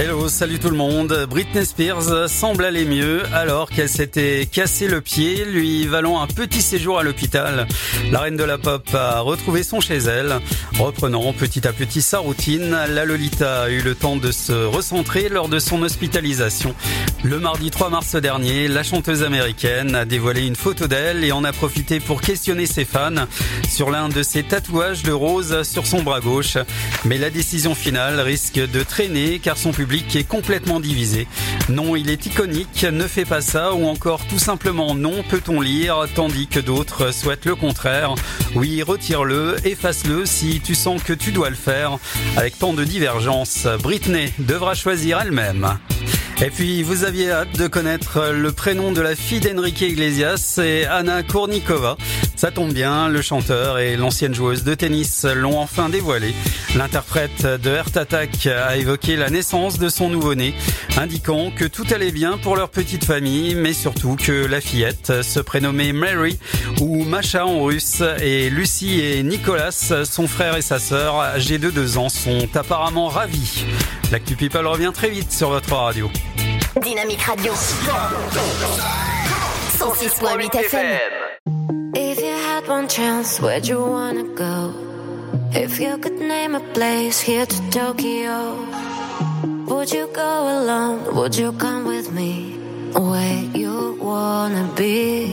[0.00, 1.26] Hello, salut tout le monde.
[1.28, 6.62] Britney Spears semble aller mieux alors qu'elle s'était cassé le pied, lui valant un petit
[6.62, 7.66] séjour à l'hôpital.
[8.12, 10.38] La reine de la pop a retrouvé son chez elle.
[10.78, 15.28] Reprenant petit à petit sa routine, la Lolita a eu le temps de se recentrer
[15.28, 16.76] lors de son hospitalisation.
[17.24, 21.42] Le mardi 3 mars dernier, la chanteuse américaine a dévoilé une photo d'elle et en
[21.42, 23.26] a profité pour questionner ses fans
[23.68, 26.56] sur l'un de ses tatouages de rose sur son bras gauche.
[27.04, 31.26] Mais la décision finale risque de traîner car son public est complètement divisé.
[31.68, 36.06] Non, il est iconique, ne fais pas ça ou encore tout simplement non peut-on lire
[36.14, 38.14] tandis que d'autres souhaitent le contraire.
[38.54, 41.98] Oui, retire-le, efface-le si tu sens que tu dois le faire.
[42.36, 45.78] Avec tant de divergences, Britney devra choisir elle-même.
[46.40, 50.86] Et puis, vous aviez hâte de connaître le prénom de la fille d'Enrique Iglesias, c'est
[50.86, 51.96] Anna Kournikova.
[52.36, 56.32] Ça tombe bien, le chanteur et l'ancienne joueuse de tennis l'ont enfin dévoilé.
[56.76, 60.54] L'interprète de Heart Attack a évoqué la naissance de son nouveau-né,
[60.96, 65.40] indiquant que tout allait bien pour leur petite famille, mais surtout que la fillette se
[65.40, 66.38] prénommait Mary
[66.80, 71.70] ou Masha en russe et Lucie et Nicolas, son frère et sa sœur, âgés de
[71.70, 73.64] deux ans, sont apparemment ravis.
[74.12, 76.08] L'actu People revient très vite sur votre radio.
[76.76, 77.52] Dynamique Radio.
[79.78, 81.10] 106.8 FM.
[81.96, 84.72] If you had one chance, where'd you wanna go?
[85.52, 88.54] If you could name a place here to Tokyo,
[89.66, 91.14] would you go alone?
[91.16, 92.56] Would you come with me?
[92.92, 95.26] Where you wanna be?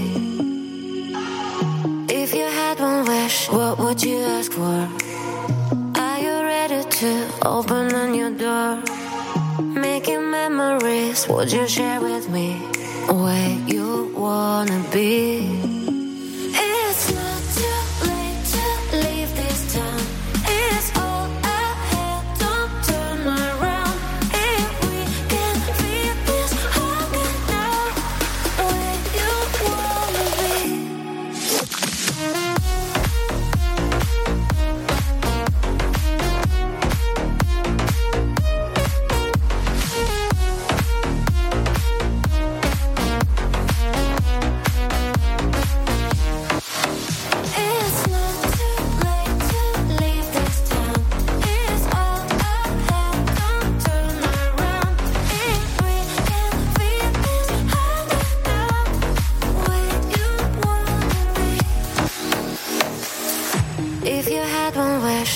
[2.10, 4.88] If you had one wish, what would you ask for?
[6.02, 8.82] Are you ready to open a new door?
[9.60, 12.56] Making memories, would you share with me?
[13.08, 15.47] Where you wanna be?
[16.53, 17.35] It's not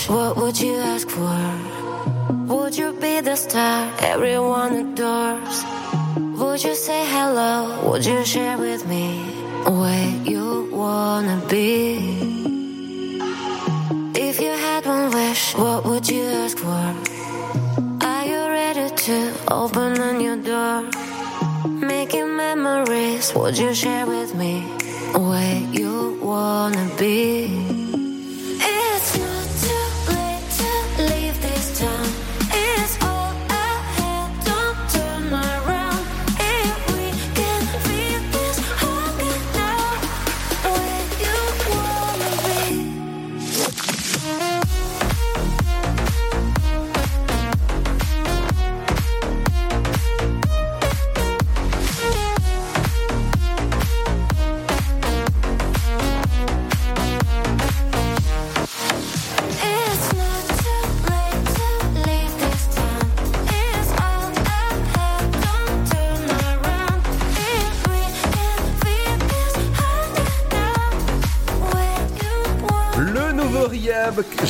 [0.10, 1.40] what would you ask for?
[2.54, 5.64] Would you be the star everyone adores?
[6.18, 7.90] Would you say hello?
[7.90, 9.22] Would you share with me
[9.66, 12.00] where you wanna be?
[14.16, 16.88] If you had one wish, what would you ask for?
[18.02, 19.18] Are you ready to
[19.52, 20.90] open a new door?
[21.66, 24.62] Making memories, would you share with me
[25.14, 27.69] where you wanna be?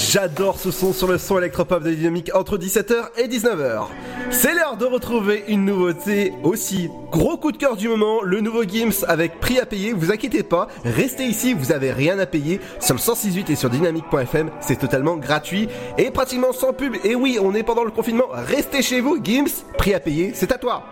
[0.09, 3.83] J'adore ce son sur le son électropop de Dynamique entre 17h et 19h.
[4.31, 6.89] C'est l'heure de retrouver une nouveauté aussi.
[7.11, 9.93] Gros coup de cœur du moment, le nouveau Gims avec prix à payer.
[9.93, 12.59] Vous inquiétez pas, restez ici, vous avez rien à payer.
[12.79, 16.95] Sur le 168 et sur dynamique.fm, c'est totalement gratuit et pratiquement sans pub.
[17.03, 19.23] Et oui, on est pendant le confinement, restez chez vous.
[19.23, 20.83] Gims, prix à payer, c'est à toi.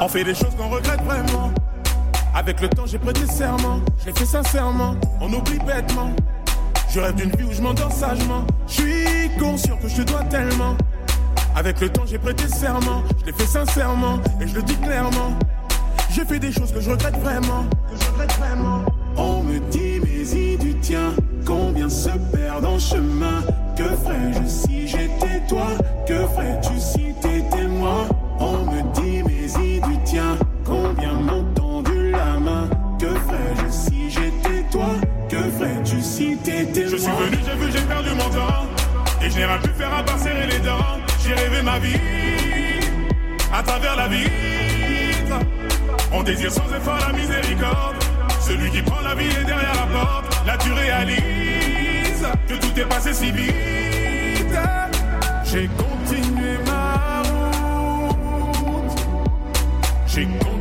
[0.00, 1.52] On fait des choses qu'on regrette vraiment.
[2.32, 3.80] Avec le temps, j'ai prêté serment.
[3.98, 4.94] Je l'ai fait sincèrement.
[5.20, 6.14] On oublie bêtement.
[6.90, 8.46] Je rêve d'une vie où je m'endors sagement.
[8.66, 10.76] Je suis conscient que je te dois tellement.
[11.54, 13.02] Avec le temps, j'ai prêté serment.
[13.20, 14.18] Je l'ai fait sincèrement.
[14.40, 15.38] Et je le dis clairement.
[16.10, 17.64] J'ai fait des choses que je regrette vraiment.
[17.90, 18.84] Que je regrette vraiment.
[19.16, 21.12] On me dit, mais il du tien.
[21.44, 23.42] Combien se perdent en chemin?
[23.76, 25.68] Que ferais-je si j'étais toi?
[26.06, 28.06] Que ferais-tu si t'étais moi?
[28.38, 29.05] On me dit,
[36.16, 38.66] si t'étais Je suis venu, j'ai vu, j'ai perdu mon temps.
[39.22, 40.96] Et je n'ai rien pu faire à part serrer les dents.
[41.22, 42.00] J'ai rêvé ma vie
[43.52, 45.38] à travers la vitre.
[46.12, 47.96] On désire sans effort la miséricorde.
[48.40, 50.46] Celui qui prend la vie est derrière la porte.
[50.46, 54.56] Là tu réalises que tout est passé si vite.
[55.44, 57.22] J'ai continué ma
[58.08, 58.98] route.
[60.06, 60.55] J'ai continué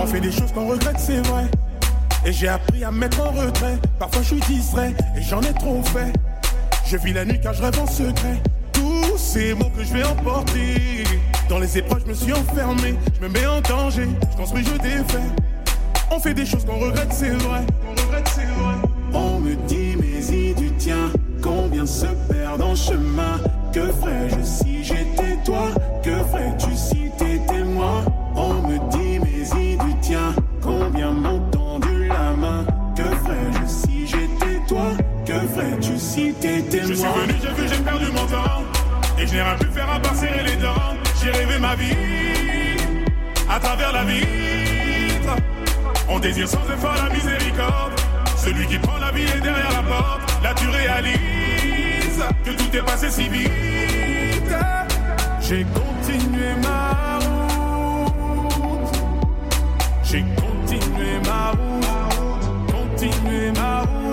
[0.00, 1.44] On fait des choses qu'on regrette, c'est vrai.
[2.24, 3.76] Et j'ai appris à me mettre en retrait.
[3.98, 6.12] Parfois je suis distrait et j'en ai trop fait.
[6.86, 8.40] Je vis la nuit car je rêve en secret.
[8.72, 11.04] Tous ces mots que je vais emporter.
[11.48, 12.94] Dans les épreuves, je me suis enfermé.
[13.16, 14.08] Je me mets en danger.
[14.30, 15.26] Je construis, je défais.
[16.12, 17.60] On fait des choses qu'on regrette, c'est vrai.
[17.86, 18.74] On regrette, c'est vrai.
[19.12, 21.10] On me dit, mais y du tien.
[21.42, 23.40] Combien se perdent en chemin
[23.72, 25.70] Que ferais-je si j'étais toi?
[36.70, 38.62] Je suis venu, j'ai vu, j'ai perdu mon temps.
[39.18, 40.94] Et je n'ai rien pu faire à part serrer les dents.
[41.22, 41.96] J'ai rêvé ma vie
[43.48, 45.34] à travers la vitre.
[46.08, 47.92] On désire sans effort la miséricorde.
[48.36, 50.42] Celui qui prend la vie est derrière la porte.
[50.42, 53.50] Là tu réalises que tout est passé si vite.
[55.40, 57.18] J'ai continué ma
[58.04, 58.94] route.
[60.04, 61.86] J'ai continué ma route.
[62.70, 64.07] Continué ma route.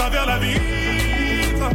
[0.00, 1.68] Travers la vitre.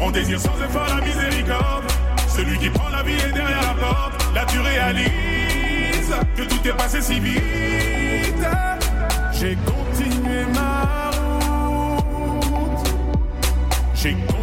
[0.00, 1.84] On désire sans effort la miséricorde.
[2.28, 4.34] Celui qui prend la vie est derrière la porte.
[4.34, 8.44] Là tu réalises que tout est passé si vite.
[9.32, 11.10] J'ai continué ma
[12.30, 12.86] route.
[13.94, 14.37] J'ai continué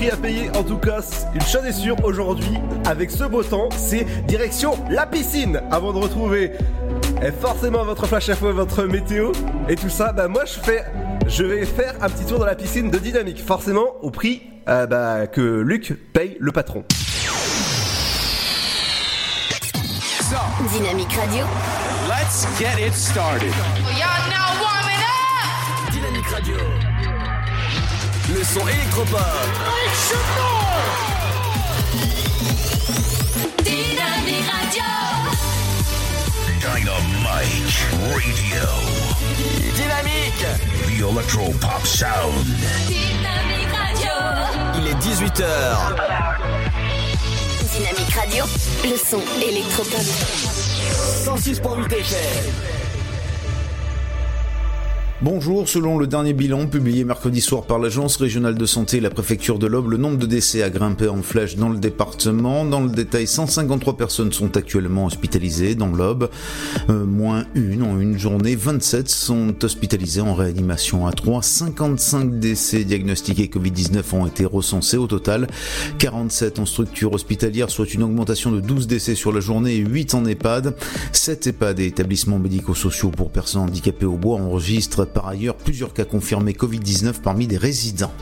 [0.00, 1.00] prix à payer en tout cas,
[1.34, 5.98] une chose est sûre aujourd'hui, avec ce beau temps, c'est direction la piscine avant de
[5.98, 6.52] retrouver
[7.22, 9.32] eh, forcément votre flash à feu, votre météo
[9.68, 10.12] et tout ça.
[10.12, 10.84] Bah moi je fais,
[11.26, 14.86] je vais faire un petit tour dans la piscine de Dynamique, forcément au prix euh,
[14.86, 16.84] bah, que Luc paye le patron.
[20.72, 21.44] Dynamique Radio.
[22.08, 23.52] Let's get it started.
[23.52, 24.09] Dynamique
[28.52, 29.20] son électropop.
[33.62, 34.82] Dynamique Radio.
[36.58, 37.30] Dynamite
[38.10, 38.64] Radio.
[39.76, 40.46] Dynamique.
[40.84, 42.44] The Electro Pop Sound.
[42.88, 44.14] Dynamique Radio.
[44.78, 45.44] Il est 18h.
[47.72, 48.44] Dynamique Radio.
[48.84, 50.02] Le son électropop.
[51.24, 52.79] 106.8 FM.
[55.22, 59.10] Bonjour, selon le dernier bilan publié mercredi soir par l'Agence régionale de santé et la
[59.10, 62.64] préfecture de l'Aube, le nombre de décès a grimpé en flèche dans le département.
[62.64, 66.30] Dans le détail, 153 personnes sont actuellement hospitalisées dans l'Aube,
[66.88, 68.56] Euh, moins une en une journée.
[68.56, 71.42] 27 sont hospitalisées en réanimation à 3.
[71.42, 75.48] 55 décès diagnostiqués Covid-19 ont été recensés au total.
[75.98, 80.14] 47 en structure hospitalière, soit une augmentation de 12 décès sur la journée et 8
[80.14, 80.74] en EHPAD.
[81.12, 86.04] 7 EHPAD et établissements médico-sociaux pour personnes handicapées au bois enregistrent par ailleurs plusieurs cas
[86.04, 88.12] confirmés Covid-19 parmi des résidents.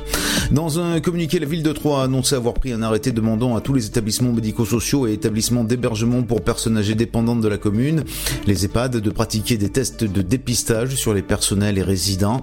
[0.50, 3.60] Dans un communiqué, la ville de Troyes a annoncé avoir pris un arrêté demandant à
[3.60, 8.04] tous les établissements médico-sociaux et établissements d'hébergement pour personnes âgées dépendantes de la commune,
[8.46, 12.40] les EHPAD, de pratiquer des tests de dépistage sur les personnels et résidents.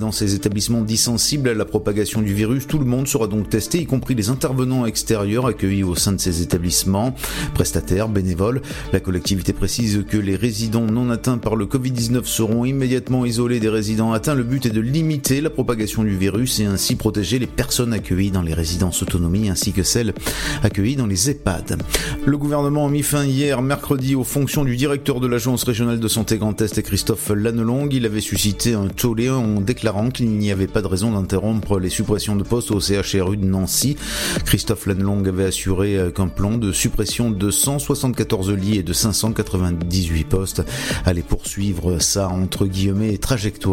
[0.00, 3.50] Dans ces établissements dits sensibles à la propagation du virus, tout le monde sera donc
[3.50, 7.14] testé, y compris les intervenants extérieurs accueillis au sein de ces établissements,
[7.54, 8.62] prestataires, bénévoles.
[8.92, 13.68] La collectivité précise que les résidents non atteints par le Covid-19 seront immédiatement isolés des
[13.68, 17.92] résidents Le but est de limiter la propagation du virus et ainsi protéger les personnes
[17.92, 20.14] accueillies dans les résidences autonomie ainsi que celles
[20.62, 21.82] accueillies dans les EHPAD.
[22.24, 26.06] Le gouvernement a mis fin hier, mercredi, aux fonctions du directeur de l'Agence régionale de
[26.06, 27.88] santé Grand Est, Christophe Lannelong.
[27.90, 31.90] Il avait suscité un tollé en déclarant qu'il n'y avait pas de raison d'interrompre les
[31.90, 33.96] suppressions de postes au CHRU de Nancy.
[34.44, 40.24] Christophe Lannelong avait assuré euh, qu'un plan de suppression de 174 lits et de 598
[40.24, 40.62] postes
[41.04, 43.71] allait poursuivre sa entre guillemets trajectoire,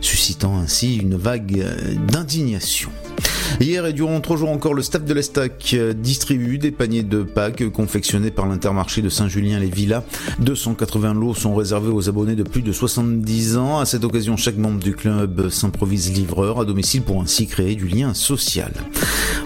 [0.00, 2.90] suscitant ainsi une vague euh, d'indignation.
[3.60, 7.22] Hier et durant trois jours encore, le staff de l'Estac euh, distribue des paniers de
[7.22, 10.02] Pâques confectionnés par l'intermarché de Saint-Julien-les-Villas.
[10.40, 13.78] 280 lots sont réservés aux abonnés de plus de 70 ans.
[13.78, 17.86] À cette occasion, chaque membre du club s'improvise livreur à domicile pour ainsi créer du
[17.86, 18.72] lien social.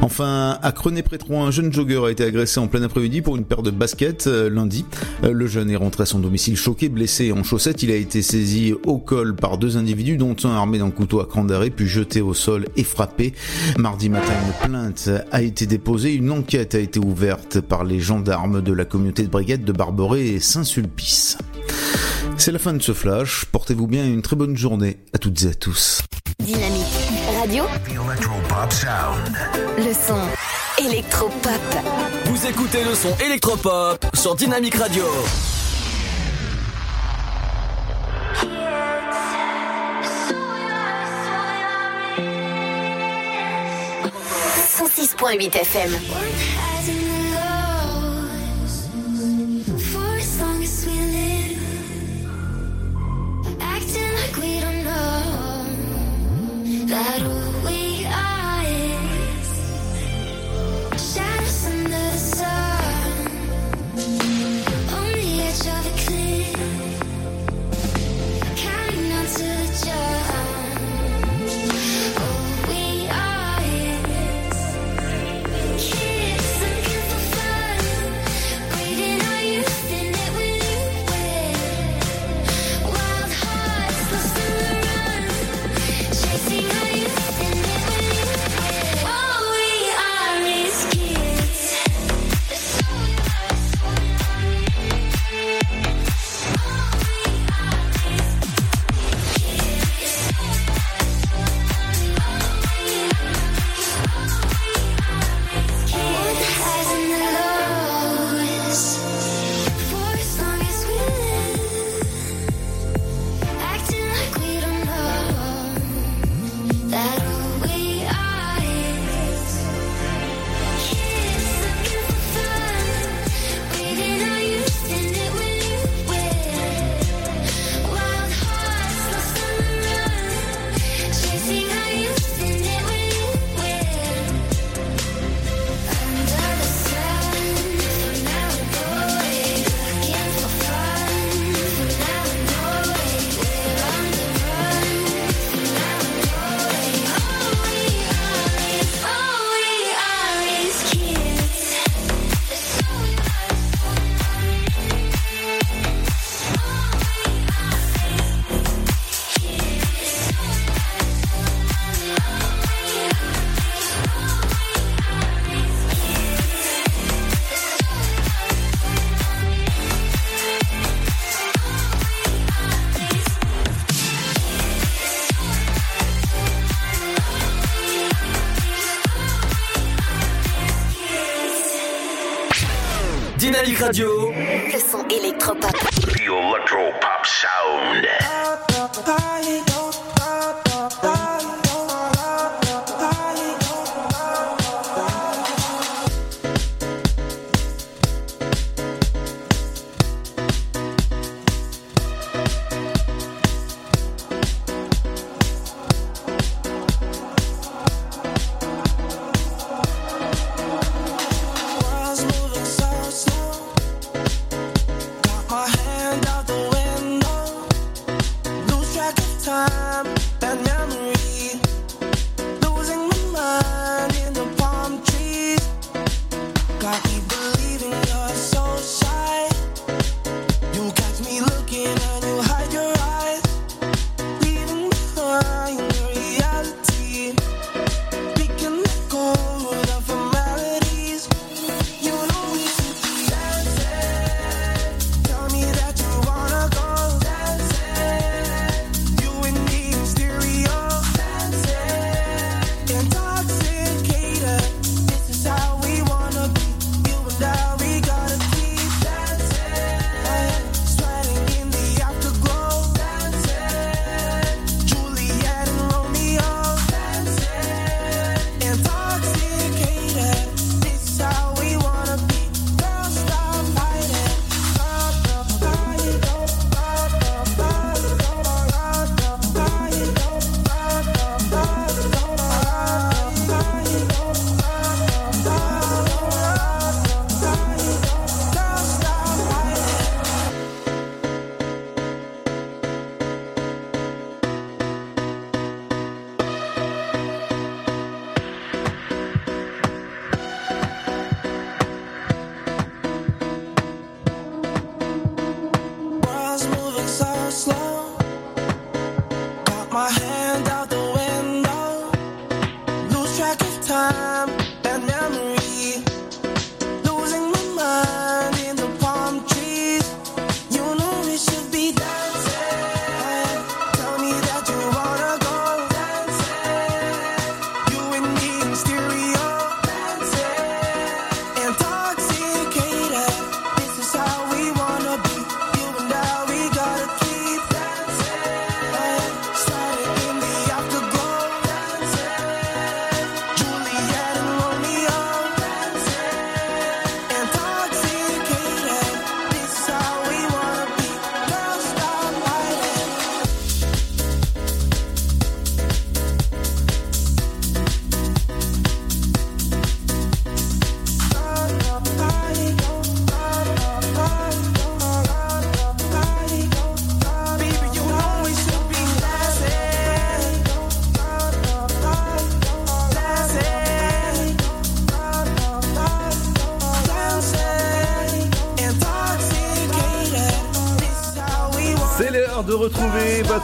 [0.00, 3.62] Enfin, à Crenay-Prétron, un jeune jogger a été agressé en plein après-midi pour une paire
[3.62, 4.86] de baskets euh, lundi.
[5.24, 7.82] Euh, Le jeune est rentré à son domicile choqué, blessé en chaussettes.
[7.82, 11.26] Il a été saisi au col par deux individus, dont un armé d'un couteau à
[11.26, 13.34] cran d'arrêt, puis jeté au sol et frappé.
[13.78, 16.14] Mardi matin, une plainte a été déposée.
[16.14, 20.28] Une enquête a été ouverte par les gendarmes de la communauté de brigade de Barberey
[20.28, 21.38] et Saint-Sulpice.
[22.36, 23.46] C'est la fin de ce flash.
[23.46, 26.02] Portez-vous bien et une très bonne journée à toutes et à tous.
[26.40, 26.84] Dynamique
[27.40, 27.64] Radio.
[27.86, 29.36] Electropop sound.
[29.76, 31.60] Le son électropop.
[32.26, 35.04] Vous écoutez le son électropop sur Dynamique Radio.
[45.18, 46.77] Son 6.8 FM.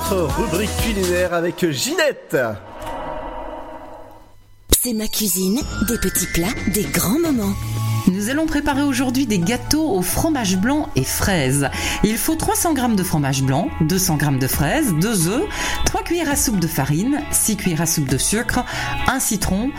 [0.05, 2.37] Votre rubrique culinaire avec Ginette.
[4.71, 7.55] C'est ma cuisine, des petits plats, des grands moments.
[8.09, 11.71] Nous allons préparer aujourd'hui des gâteaux au fromage blanc et fraises.
[12.03, 15.45] Il faut 300 g de fromage blanc, 200 g de fraises, 2 œufs,
[15.87, 18.63] 3 cuillères à soupe de farine, 6 cuillères à soupe de sucre,
[19.07, 19.71] un citron,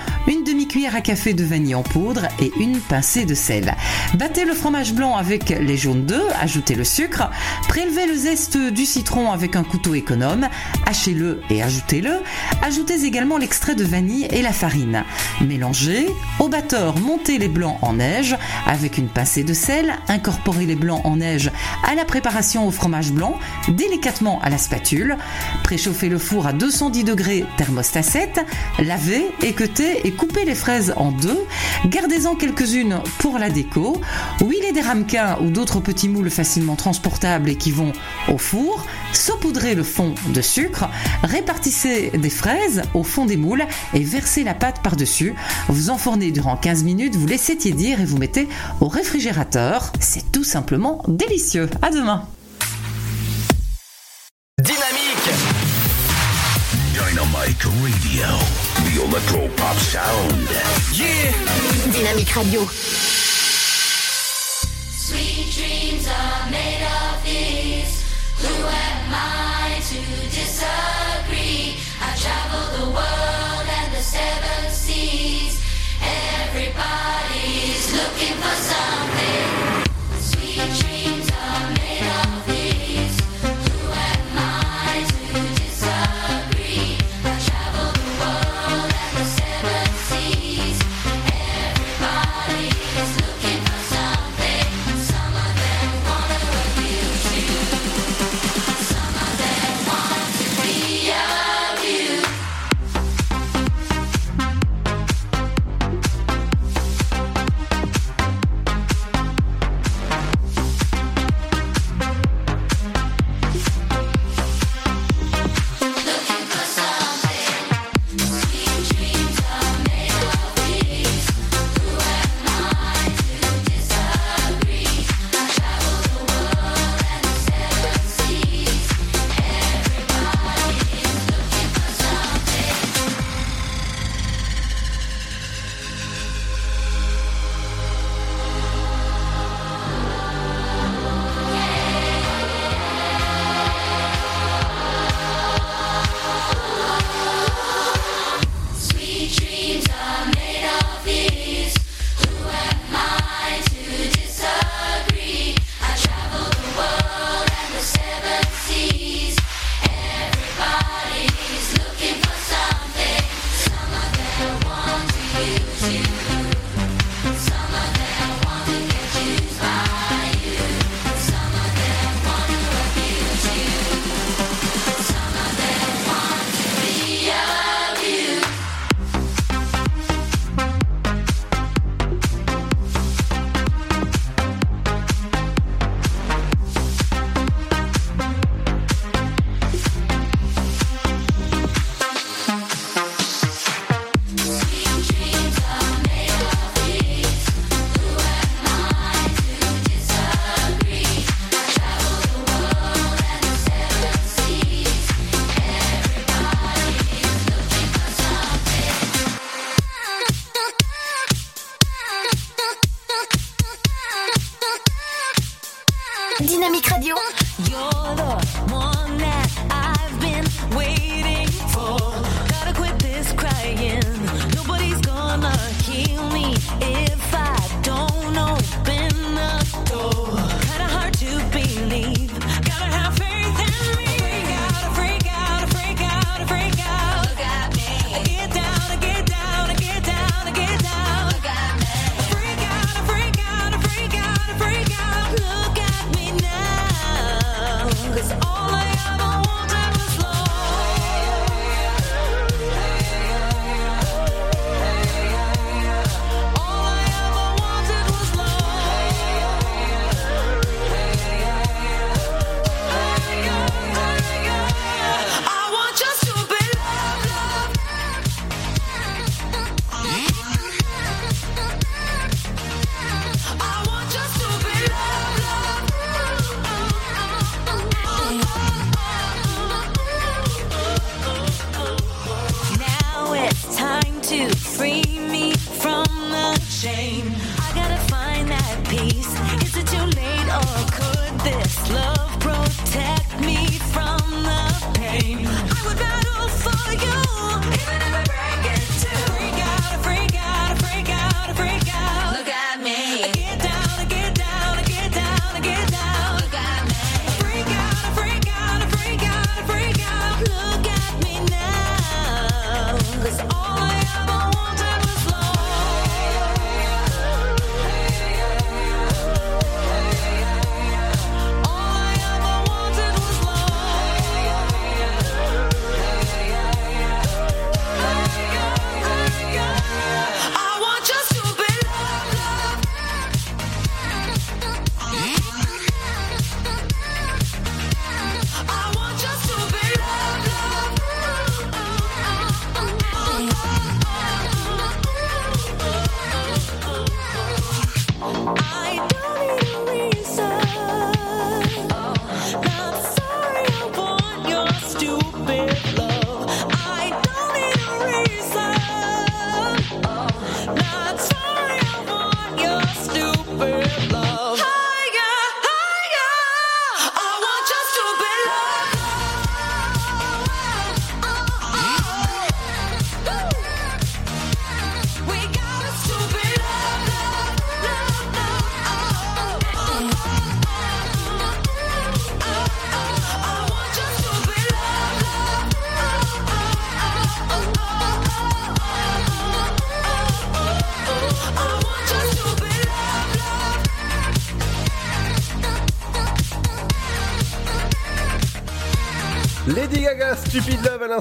[0.65, 3.75] une demi-cuillère à café de vanille en poudre et une pincée de sel.
[4.15, 7.29] Battez le fromage blanc avec les jaunes d'œufs, ajoutez le sucre,
[7.67, 10.47] prélevez le zeste du citron avec un couteau économe,
[10.87, 12.19] hachez-le et ajoutez-le.
[12.63, 15.03] Ajoutez également l'extrait de vanille et la farine.
[15.41, 16.07] Mélangez.
[16.39, 18.35] Au batteur, montez les blancs en neige
[18.65, 21.51] avec une pincée de sel, incorporez les blancs en neige
[21.83, 23.37] à la préparation au fromage blanc,
[23.67, 25.17] délicatement à la spatule,
[25.65, 28.39] préchauffez le four à 210 degrés thermostat 7,
[28.77, 31.39] lavez, équeutez et coupez les fraises en deux,
[31.87, 33.99] gardez-en quelques-unes pour la déco,
[34.41, 37.93] huilez des ramequins ou d'autres petits moules facilement transportables et qui vont
[38.31, 40.87] au four, saupoudrez le fond de sucre,
[41.23, 43.65] répartissez des fraises au fond des moules
[43.95, 45.33] et versez la pâte par-dessus.
[45.67, 48.47] Vous enfournez durant 15 minutes, vous laissez tiédir et vous mettez
[48.81, 49.91] au réfrigérateur.
[49.99, 51.71] C'est tout simplement délicieux.
[51.81, 52.27] À demain.
[62.35, 63.04] Radio.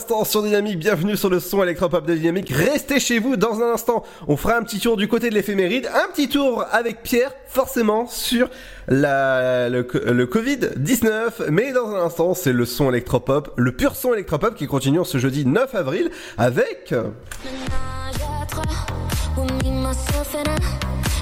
[0.00, 0.78] Sur Dynamique.
[0.78, 2.50] Bienvenue sur le son électropop de Dynamique.
[2.50, 4.02] Restez chez vous dans un instant.
[4.26, 5.88] On fera un petit tour du côté de l'éphéméride.
[5.94, 8.48] Un petit tour avec Pierre, forcément, sur
[8.88, 11.48] le, le Covid-19.
[11.50, 15.18] Mais dans un instant, c'est le son électropop, le pur son électropop qui continue ce
[15.18, 16.92] jeudi 9 avril avec...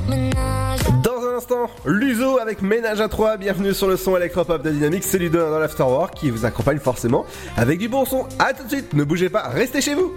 [0.09, 3.37] Dans un instant, Luso avec Ménage à 3.
[3.37, 5.05] Bienvenue sur le son électropop de Dynamique.
[5.05, 7.25] C'est Ludo dans l'Afterwork qui vous accompagne forcément
[7.57, 8.27] avec du bon son.
[8.39, 10.13] À tout de suite, ne bougez pas, restez chez vous.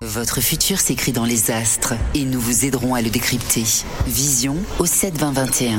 [0.00, 3.64] Votre futur s'écrit dans les astres et nous vous aiderons à le décrypter.
[4.06, 5.78] Vision au 7 20 21.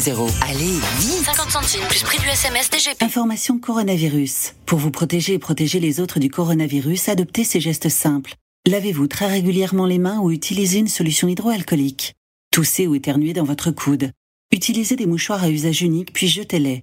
[0.00, 0.30] 61000.
[0.42, 3.02] Allez, vite 50 centimes plus prix du SMS DGP.
[3.02, 4.54] Information coronavirus.
[4.66, 8.34] Pour vous protéger et protéger les autres du coronavirus, adoptez ces gestes simples.
[8.66, 12.14] Lavez-vous très régulièrement les mains ou utilisez une solution hydroalcoolique.
[12.52, 14.10] Toussez ou éternuez dans votre coude.
[14.52, 16.82] Utilisez des mouchoirs à usage unique puis jetez-les.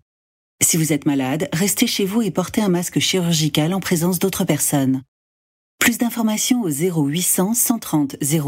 [0.62, 4.46] Si vous êtes malade, restez chez vous et portez un masque chirurgical en présence d'autres
[4.46, 5.04] personnes.
[5.78, 8.48] Plus d'informations au 0800 130 000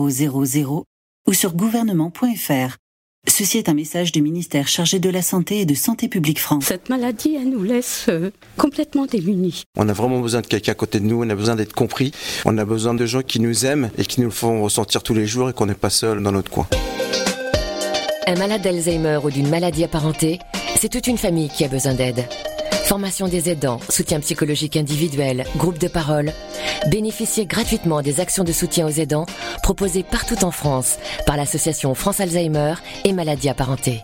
[1.27, 2.77] ou sur gouvernement.fr.
[3.27, 6.65] Ceci est un message du ministère chargé de la Santé et de Santé publique France.
[6.65, 9.63] Cette maladie, elle nous laisse euh, complètement démunis.
[9.75, 12.11] On a vraiment besoin de quelqu'un à côté de nous, on a besoin d'être compris,
[12.45, 15.13] on a besoin de gens qui nous aiment et qui nous le font ressentir tous
[15.13, 16.67] les jours et qu'on n'est pas seul dans notre coin.
[18.27, 20.39] Un malade d'Alzheimer ou d'une maladie apparentée,
[20.79, 22.25] c'est toute une famille qui a besoin d'aide.
[22.85, 26.31] Formation des aidants, soutien psychologique individuel, groupe de parole.
[26.91, 29.25] Bénéficiez gratuitement des actions de soutien aux aidants
[29.63, 34.03] proposées partout en France par l'association France Alzheimer et maladies apparentées.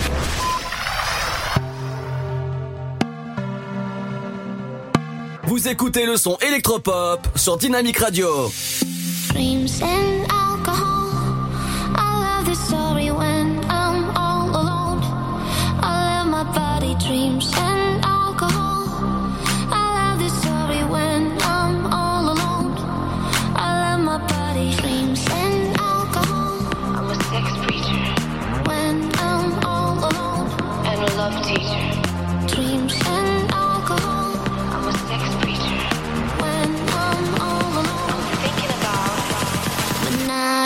[5.51, 8.49] Vous écoutez le son électropop sur Dynamic Radio.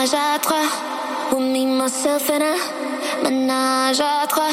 [0.06, 0.56] Menage à trois,
[1.32, 3.24] with me, myself and I.
[3.24, 4.50] Menage à trois,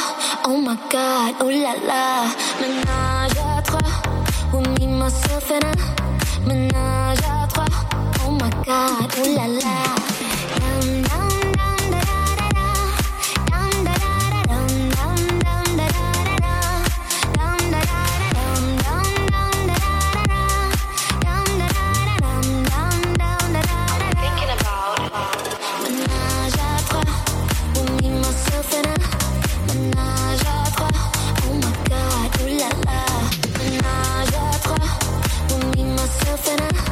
[0.48, 2.26] oh my god, oh la la.
[2.60, 3.80] Menage à trois,
[4.52, 6.48] with me, myself and I.
[6.48, 7.66] Menage à trois,
[8.26, 10.03] oh my god, oh la la.
[36.46, 36.83] Me, myself and I.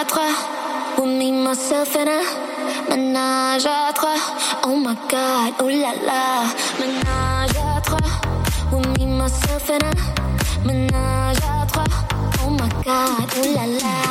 [0.00, 0.32] à trois.
[0.98, 2.22] With me, myself and I.
[2.88, 4.16] Menage à trois.
[4.64, 6.44] Oh my god, oh la la.
[6.78, 7.98] Menage à trois.
[8.72, 10.66] With me, myself and I.
[10.66, 11.84] Menage à trois.
[12.44, 14.09] Oh my god, oh la la.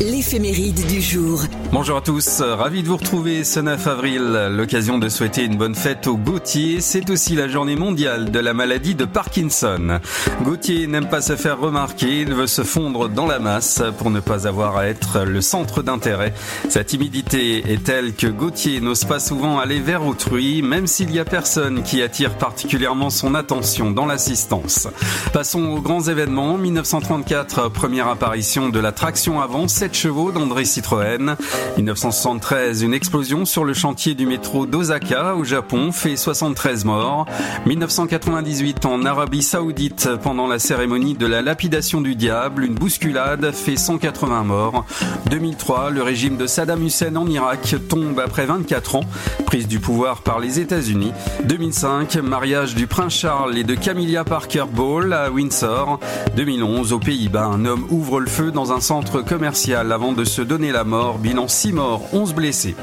[0.00, 0.86] L'éphéméride.
[0.86, 1.42] Du jour.
[1.72, 4.48] Bonjour à tous, ravi de vous retrouver ce 9 avril.
[4.50, 6.80] L'occasion de souhaiter une bonne fête aux Gauthier.
[6.80, 10.00] C'est aussi la journée mondiale de la maladie de Parkinson.
[10.42, 14.20] Gauthier n'aime pas se faire remarquer, il veut se fondre dans la masse pour ne
[14.20, 16.32] pas avoir à être le centre d'intérêt.
[16.70, 21.18] Sa timidité est telle que Gauthier n'ose pas souvent aller vers autrui, même s'il y
[21.18, 24.88] a personne qui attire particulièrement son attention dans l'assistance.
[25.34, 26.56] Passons aux grands événements.
[26.56, 31.36] 1934, première apparition de la traction avant 7 chevaux d'André Citroën.
[31.76, 37.26] 1973, une explosion sur le chantier du métro d'Osaka au Japon fait 73 morts.
[37.66, 43.76] 1998, en Arabie Saoudite, pendant la cérémonie de la lapidation du diable, une bousculade fait
[43.76, 44.84] 180 morts.
[45.30, 49.04] 2003, le régime de Saddam Hussein en Irak tombe après 24 ans,
[49.46, 51.12] prise du pouvoir par les États-Unis.
[51.44, 55.98] 2005, mariage du prince Charles et de Camilla Parker Bowles à Windsor.
[56.36, 60.42] 2011, aux Pays-Bas, un homme ouvre le feu dans un centre commercial avant de se
[60.42, 61.18] donner la mort.
[61.18, 62.76] Bilan 6 morts, 11 blessés.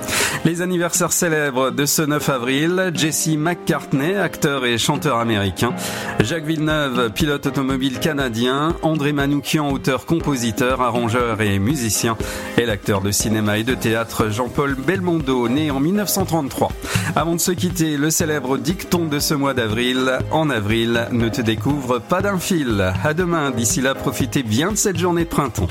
[0.45, 5.73] Les anniversaires célèbres de ce 9 avril, Jesse McCartney, acteur et chanteur américain,
[6.19, 12.17] Jacques Villeneuve, pilote automobile canadien, André Manoukian, auteur-compositeur, arrangeur et musicien,
[12.57, 16.71] et l'acteur de cinéma et de théâtre Jean-Paul Belmondo, né en 1933.
[17.15, 21.41] Avant de se quitter, le célèbre dicton de ce mois d'avril, en avril, ne te
[21.41, 22.93] découvre pas d'un fil.
[23.03, 25.67] À demain, d'ici là, profitez bien de cette journée de printemps.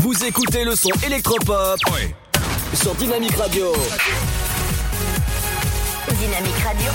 [0.00, 1.78] Vous écoutez le son électropop
[2.74, 3.72] sur Dynamic Radio.
[6.08, 6.90] Dynamique Radio.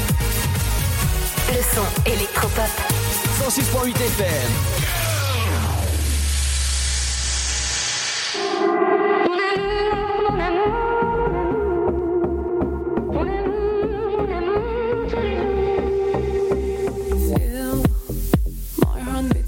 [1.49, 2.69] Le son électropop.
[3.47, 4.51] 106.8 FM.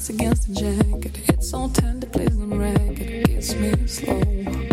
[0.10, 1.31] Against the jacket.
[1.54, 3.26] It's so tender, plays on record.
[3.26, 4.71] Kiss me slow.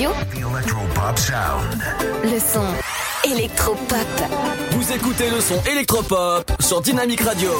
[0.00, 1.82] Electropop sound.
[2.24, 2.64] Le son
[3.30, 4.06] électropop.
[4.70, 7.50] Vous écoutez le son électropop sur Dynamique Radio.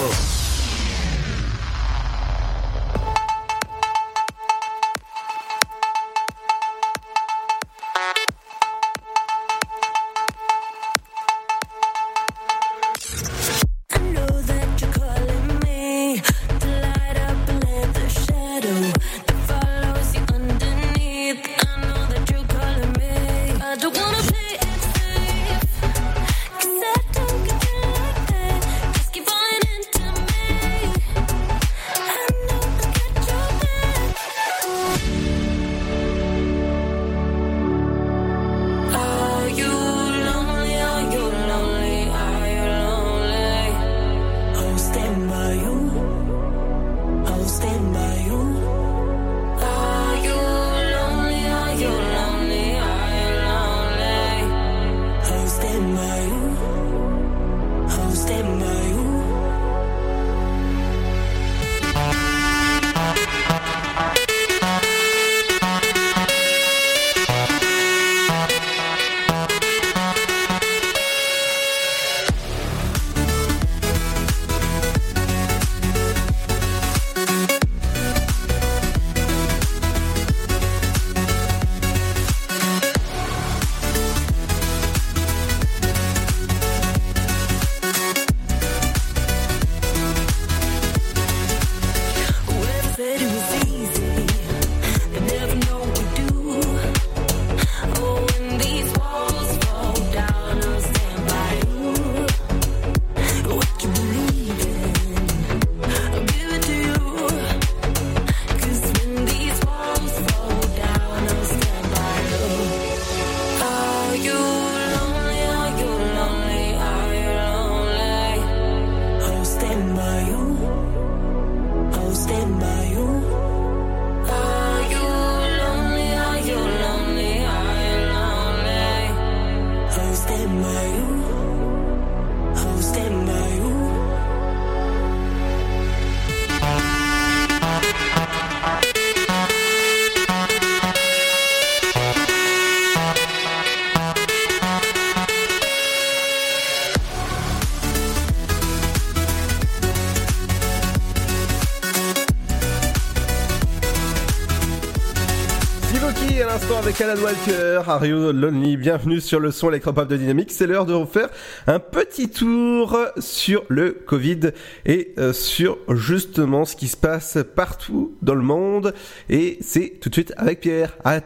[157.02, 160.52] Alan Walker, Ario Lonely, bienvenue sur le son électropop de Dynamique.
[160.52, 161.30] C'est l'heure de vous faire
[161.66, 164.50] un petit tour sur le Covid
[164.84, 168.92] et euh, sur justement ce qui se passe partout dans le monde.
[169.30, 170.98] Et c'est tout de suite avec Pierre.
[171.02, 171.20] À,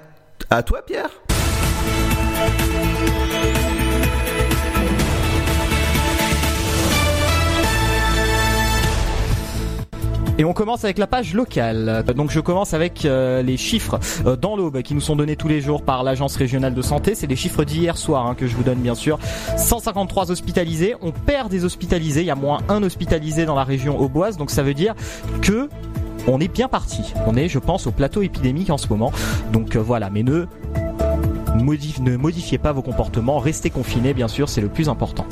[0.49, 1.11] à toi Pierre
[10.37, 12.05] Et on commence avec la page locale.
[12.17, 15.47] Donc je commence avec euh, les chiffres euh, dans l'aube qui nous sont donnés tous
[15.47, 17.15] les jours par l'agence régionale de santé.
[17.15, 19.21] C'est des chiffres d'hier soir hein, que je vous donne bien sûr.
[19.57, 20.97] 153 hospitalisés.
[21.03, 22.23] On perd des hospitalisés.
[22.23, 24.37] Il y a moins un hospitalisé dans la région auboise.
[24.37, 24.95] Donc ça veut dire
[25.41, 25.69] que
[26.27, 27.13] on est bien parti.
[27.27, 29.13] On est, je pense, au plateau épidémique en ce moment.
[29.53, 30.47] Donc euh, voilà, mais ne
[31.55, 35.27] ne modifiez pas vos comportements, restez confinés bien sûr, c'est le plus important.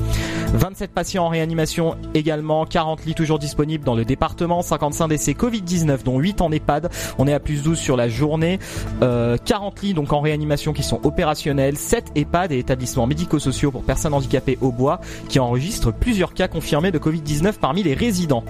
[0.55, 6.03] 27 patients en réanimation également, 40 lits toujours disponibles dans le département, 55 décès Covid-19
[6.05, 8.59] dont 8 en EHPAD, on est à plus 12 sur la journée,
[9.03, 13.83] Euh, 40 lits donc en réanimation qui sont opérationnels, 7 EHPAD et établissements médico-sociaux pour
[13.83, 18.45] personnes handicapées au bois qui enregistrent plusieurs cas confirmés de Covid-19 parmi les résidents.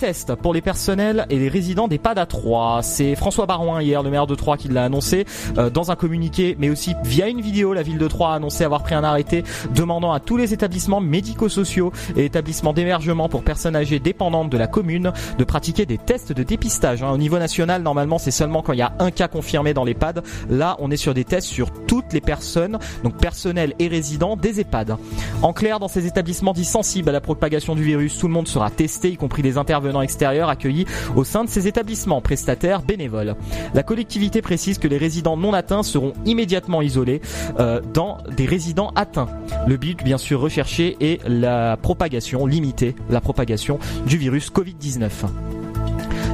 [0.00, 2.80] Des tests pour les personnels et les résidents d'EHPAD à 3.
[2.82, 5.26] C'est François Barouin hier, le maire de Troyes, qui l'a annoncé
[5.58, 7.74] euh, dans un communiqué, mais aussi via une vidéo.
[7.74, 9.44] La ville de Troyes a annoncé avoir pris un arrêté
[9.74, 14.68] demandant à tous les établissements médico-sociaux et établissements d'hébergement pour personnes âgées dépendantes de la
[14.68, 17.02] commune de pratiquer des tests de dépistage.
[17.02, 17.10] hein.
[17.10, 20.22] Au niveau national, normalement, c'est seulement quand il y a un cas confirmé dans l'EHPAD.
[20.48, 24.60] Là, on est sur des tests sur toutes les personnes, donc personnels et résidents des
[24.60, 24.96] EHPAD.
[25.42, 28.48] En clair, dans ces établissements dits sensibles à la propagation du virus, tout le monde
[28.48, 30.86] sera testé, y compris les intervenants extérieurs accueillis
[31.16, 33.34] au sein de ces établissements prestataires bénévoles.
[33.74, 37.20] La collectivité précise que les résidents non atteints seront immédiatement isolés
[37.58, 39.28] euh, dans des résidents atteints.
[39.66, 45.59] Le but, bien sûr, recherché est la propagation, limiter la propagation du virus Covid-19.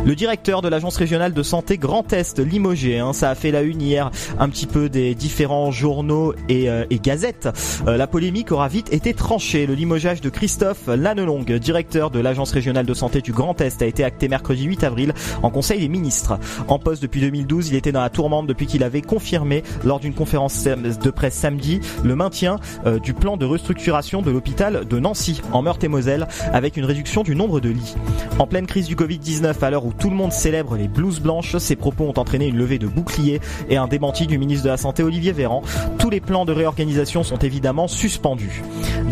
[0.06, 3.62] Le directeur de l'agence régionale de santé Grand Est limogé, hein, ça a fait la
[3.62, 7.48] une hier un petit peu des différents journaux et, euh, et gazettes.
[7.88, 9.66] Euh, la polémique aura vite été tranchée.
[9.66, 13.86] Le limogeage de Christophe Lannelongue, directeur de l'agence régionale de santé du Grand Est, a
[13.86, 15.12] été acté mercredi 8 avril
[15.42, 16.38] en Conseil des ministres.
[16.68, 20.14] En poste depuis 2012, il était dans la tourmente depuis qu'il avait confirmé lors d'une
[20.14, 25.42] conférence de presse samedi le maintien euh, du plan de restructuration de l'hôpital de Nancy
[25.52, 27.96] en Meurthe-et-Moselle avec une réduction du nombre de lits.
[28.38, 31.56] En pleine crise du Covid-19 à l'heure où tout le monde célèbre les blouses blanches,
[31.58, 34.76] ces propos ont entraîné une levée de boucliers et un démenti du ministre de la
[34.76, 35.62] Santé Olivier Véran.
[35.98, 38.62] Tous les plans de réorganisation sont évidemment suspendus.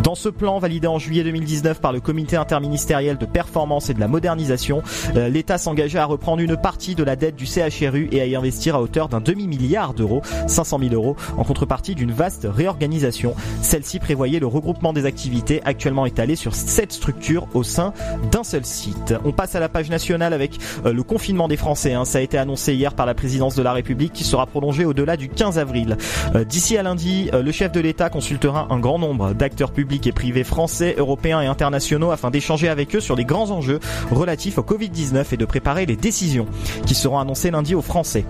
[0.02, 4.00] Dans ce plan validé en juillet 2019 par le comité interministériel de performance et de
[4.00, 4.82] la modernisation,
[5.16, 8.36] euh, l'État s'engageait à reprendre une partie de la dette du CHRU et à y
[8.36, 13.34] investir à hauteur d'un demi-milliard d'euros, 500 000 euros, en contrepartie d'une vaste réorganisation.
[13.62, 17.92] Celle-ci prévoyait le regroupement des activités actuellement étalées sur sept structures au sein
[18.30, 19.14] d'un seul site.
[19.24, 21.92] On passe à la page nationale avec le confinement des Français.
[21.94, 22.04] hein.
[22.04, 25.16] Ça a été annoncé hier par la présidence de la République qui sera prolongé au-delà
[25.16, 25.96] du 15 avril.
[26.34, 30.06] Euh, D'ici à lundi, euh, le chef de l'État consultera un grand nombre d'acteurs publics
[30.06, 33.80] et privés français, européens et internationaux afin d'échanger avec eux sur les grands enjeux
[34.10, 36.46] relatifs au Covid-19 et de préparer les décisions
[36.86, 38.24] qui seront annoncées lundi aux Français.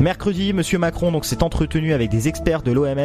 [0.00, 2.98] Mercredi, Monsieur Macron donc s'est entretenu avec des experts de l'OMS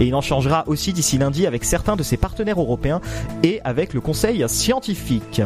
[0.00, 3.00] et il en changera aussi d'ici lundi avec certains de ses partenaires européens
[3.42, 5.42] et avec le Conseil scientifique.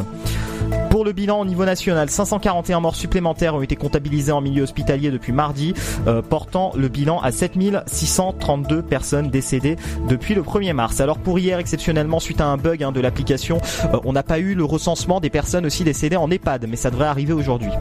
[0.99, 5.11] Pour le bilan au niveau national, 541 morts supplémentaires ont été comptabilisés en milieu hospitalier
[5.11, 5.73] depuis mardi,
[6.07, 9.77] euh, portant le bilan à 7632 personnes décédées
[10.09, 10.99] depuis le 1er mars.
[10.99, 13.59] Alors pour hier, exceptionnellement, suite à un bug hein, de l'application,
[13.93, 16.91] euh, on n'a pas eu le recensement des personnes aussi décédées en EHPAD, mais ça
[16.91, 17.71] devrait arriver aujourd'hui.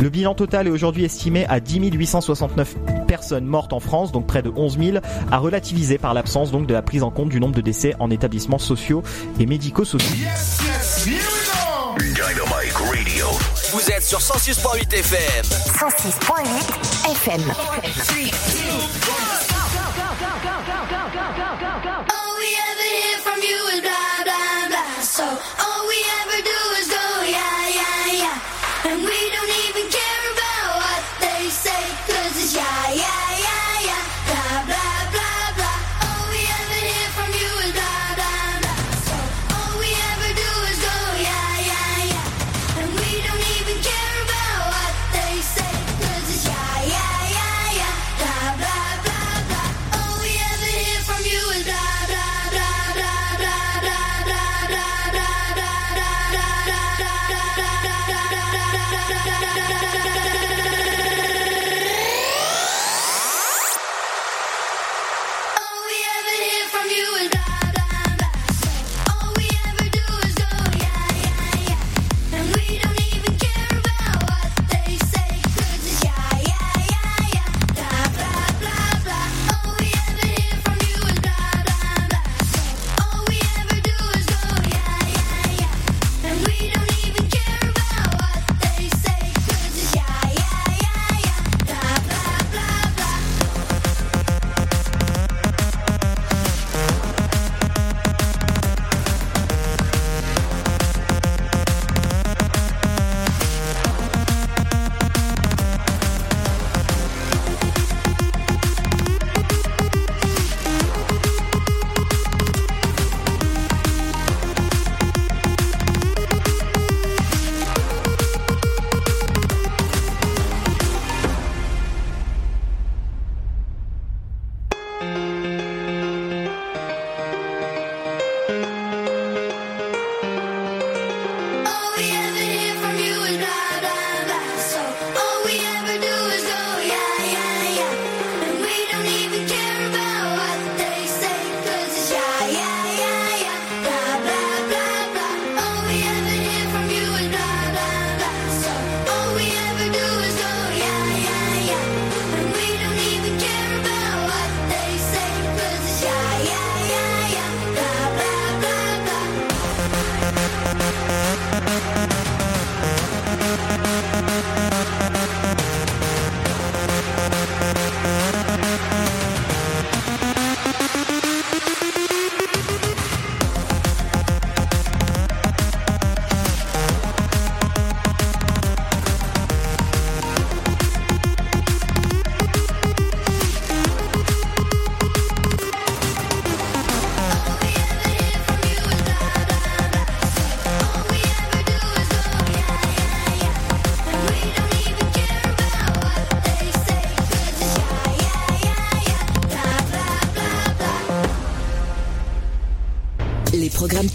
[0.00, 2.76] Le bilan total est aujourd'hui estimé à 10 869
[3.06, 4.98] personnes mortes en France, donc près de 11 000,
[5.30, 8.10] à relativiser par l'absence donc de la prise en compte du nombre de décès en
[8.10, 9.02] établissements sociaux
[9.38, 10.16] et médico-sociaux.
[13.74, 15.42] Vous êtes sur 106.8 FM.
[15.42, 16.46] 106.8
[17.10, 17.42] FM.
[22.14, 25.02] All we ever hear from you is blah, blah, blah.
[25.02, 26.73] So all we ever do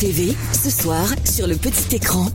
[0.10, 2.26] Ce soir, sur le petit écran.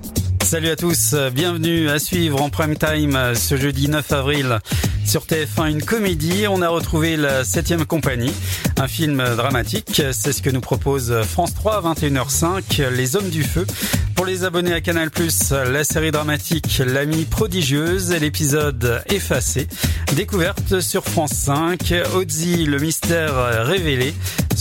[0.45, 4.61] Salut à tous, bienvenue à suivre en prime time euh, ce jeudi 9 avril
[5.05, 6.47] sur TF1 une comédie.
[6.49, 8.33] On a retrouvé la 7 compagnie,
[8.79, 10.03] un film dramatique.
[10.13, 13.67] C'est ce que nous propose France 3 à 21h05, Les Hommes du Feu.
[14.15, 15.11] Pour les abonnés à Canal+,
[15.51, 19.67] la série dramatique L'Amie prodigieuse l'épisode Effacé.
[20.15, 24.15] Découverte sur France 5, Ozzy, le mystère révélé.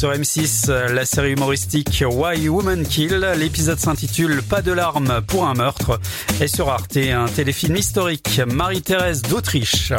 [0.03, 3.25] Sur M6, la série humoristique Why Woman Kill.
[3.37, 5.97] L'épisode s'intitule Pas de larmes pour un meurtre.
[6.41, 9.93] Et sur Arte, un téléfilm historique Marie-Thérèse d'Autriche.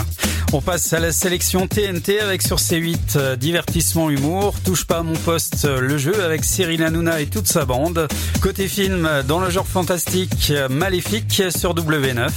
[0.55, 4.55] On passe à la sélection TNT avec sur C8 euh, divertissement humour.
[4.65, 8.07] Touche pas à mon poste euh, le jeu avec Cyril Hanouna et toute sa bande.
[8.41, 12.31] Côté film, euh, dans le genre fantastique maléfique sur W9,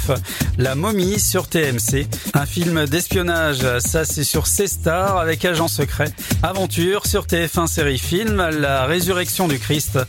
[0.57, 6.11] La momie sur TMC, un film d'espionnage, ça c'est sur C-Star avec Agent secret,
[6.41, 9.99] Aventure sur TF1 série film, La résurrection du Christ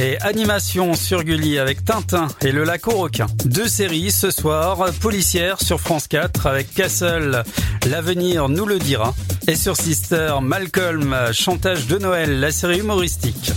[0.00, 3.28] et animation sur Gulli avec Tintin et le lac aux requins.
[3.44, 7.44] Deux séries ce soir, policière sur France 4 avec Castle,
[7.86, 9.14] l'avenir nous le dira
[9.46, 13.52] et sur Sister Malcolm, chantage de Noël, la série humoristique.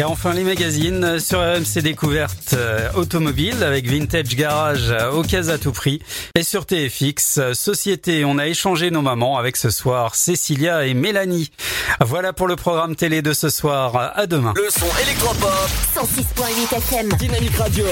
[0.00, 5.50] Et enfin les magazines sur RMC Découverte euh, Automobile avec Vintage Garage euh, au cas
[5.50, 6.00] à tout prix.
[6.34, 10.94] Et sur TFX euh, Société, on a échangé nos mamans avec ce soir Cécilia et
[10.94, 11.50] Mélanie.
[12.00, 14.12] Voilà pour le programme télé de ce soir.
[14.16, 14.54] À demain.
[14.56, 15.68] Le son électropop.
[15.94, 17.08] 106.8 FM.
[17.18, 17.84] Dynamique Radio.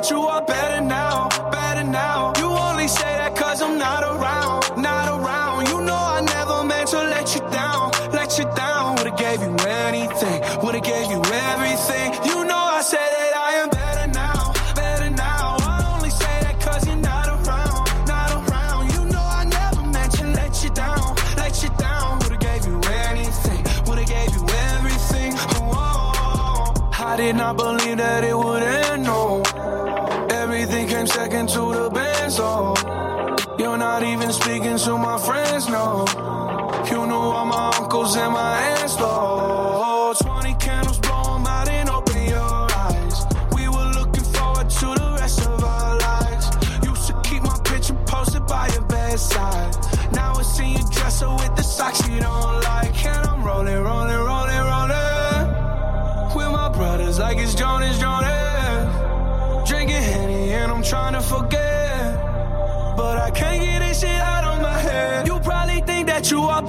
[0.00, 2.32] That you are better now, better now.
[2.38, 5.68] You only say that cause I'm not around, not around.
[5.68, 8.96] You know I never meant to let you down, let you down.
[8.96, 11.20] Would've gave you anything, would've gave you
[11.52, 12.14] everything.
[12.24, 15.56] You know I said that I am better now, better now.
[15.60, 18.90] I only say that cause you're not around, not around.
[18.94, 22.20] You know I never meant to let you down, let you down.
[22.20, 25.32] Would've gave you anything, would've gave you everything.
[25.36, 27.04] Oh, oh, oh.
[27.04, 28.79] I did not believe that it would end,
[38.00, 40.14] uncles and my aunts, though.
[40.20, 43.26] 20 candles, blow 'em out and open your eyes.
[43.52, 46.46] We were looking forward to the rest of our lives.
[46.82, 49.76] Used to keep my picture posted by your bedside.
[50.12, 53.04] Now I see you dresser with the socks you don't like.
[53.04, 55.48] And I'm rolling, rolling, rolling, rolling.
[56.36, 58.88] With my brothers like it's Jonas, Jonas.
[59.68, 62.00] Drinking Henny and I'm trying to forget.
[62.96, 65.26] But I can't get this shit out of my head.
[65.28, 66.59] You probably think that you are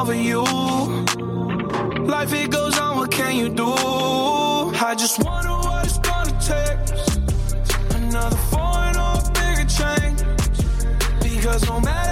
[0.00, 0.42] over you.
[2.06, 3.70] Life it goes on, what can you do?
[4.88, 6.78] I just wonder what it's gonna take.
[7.96, 10.18] Another foreign or a bigger change.
[11.22, 12.09] Because no matter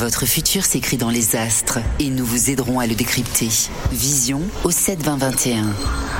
[0.00, 3.50] Votre futur s'écrit dans les astres et nous vous aiderons à le décrypter.
[3.92, 6.19] Vision au 72021.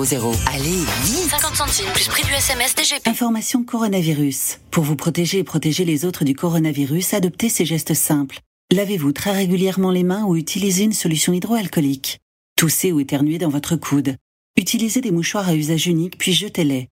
[0.00, 3.06] Allez, vite 50 centimes plus prix du SMS DGP.
[3.06, 4.58] Information coronavirus.
[4.70, 8.38] Pour vous protéger et protéger les autres du coronavirus, adoptez ces gestes simples.
[8.72, 12.18] Lavez-vous très régulièrement les mains ou utilisez une solution hydroalcoolique.
[12.56, 14.16] Toussez ou éternuez dans votre coude.
[14.56, 16.88] Utilisez des mouchoirs à usage unique puis jetez-les.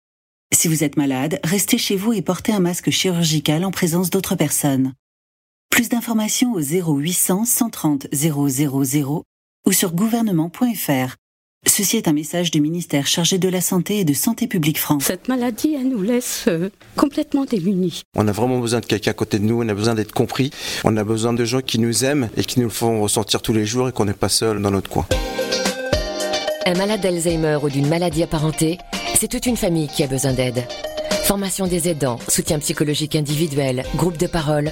[0.53, 4.35] Si vous êtes malade, restez chez vous et portez un masque chirurgical en présence d'autres
[4.35, 4.93] personnes.
[5.69, 8.39] Plus d'informations au 0800 130 000
[9.65, 11.17] ou sur gouvernement.fr.
[11.65, 15.05] Ceci est un message du ministère chargé de la Santé et de Santé publique France.
[15.05, 18.03] Cette maladie, elle nous laisse euh, complètement démunis.
[18.15, 20.51] On a vraiment besoin de quelqu'un à côté de nous, on a besoin d'être compris,
[20.83, 23.53] on a besoin de gens qui nous aiment et qui nous le font ressentir tous
[23.53, 25.07] les jours et qu'on n'est pas seul dans notre coin.
[26.65, 28.77] Un malade d'Alzheimer ou d'une maladie apparentée,
[29.15, 30.63] c'est toute une famille qui a besoin d'aide.
[31.23, 34.71] Formation des aidants, soutien psychologique individuel, groupe de parole.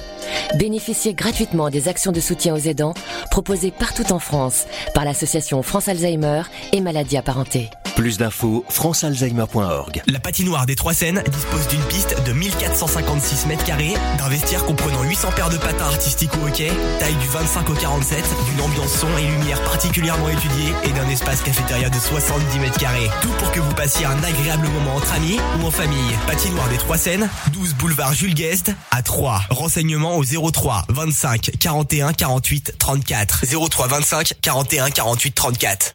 [0.58, 2.92] Bénéficiez gratuitement des actions de soutien aux aidants
[3.30, 6.42] proposées partout en France par l'association France Alzheimer
[6.72, 7.70] et maladies apparentées.
[7.96, 10.02] Plus d'infos, francealzheimer.org.
[10.06, 15.02] La patinoire des Trois Seines dispose d'une piste de 1456 mètres carrés, d'un vestiaire comprenant
[15.02, 19.08] 800 paires de patins artistiques ou hockey, taille du 25 au 47, d'une ambiance son
[19.18, 23.10] et lumière particulièrement étudiée et d'un espace cafétéria de 70 mètres carrés.
[23.20, 26.16] Tout pour que vous passiez un agréable moment entre amis ou en famille.
[26.26, 29.42] Patinoire des Trois Seines, 12 boulevard Jules Guest à 3.
[29.50, 33.44] Renseignements au 03 25 41 48 34.
[33.70, 35.92] 03 25 41 48 34.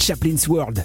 [0.00, 0.84] Chaplin's World.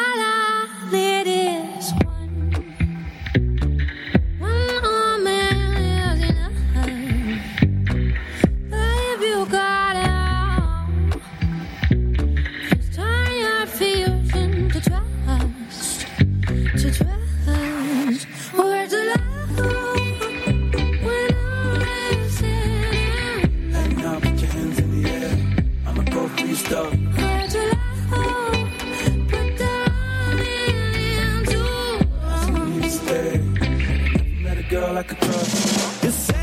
[34.71, 36.40] Girl, I could trust.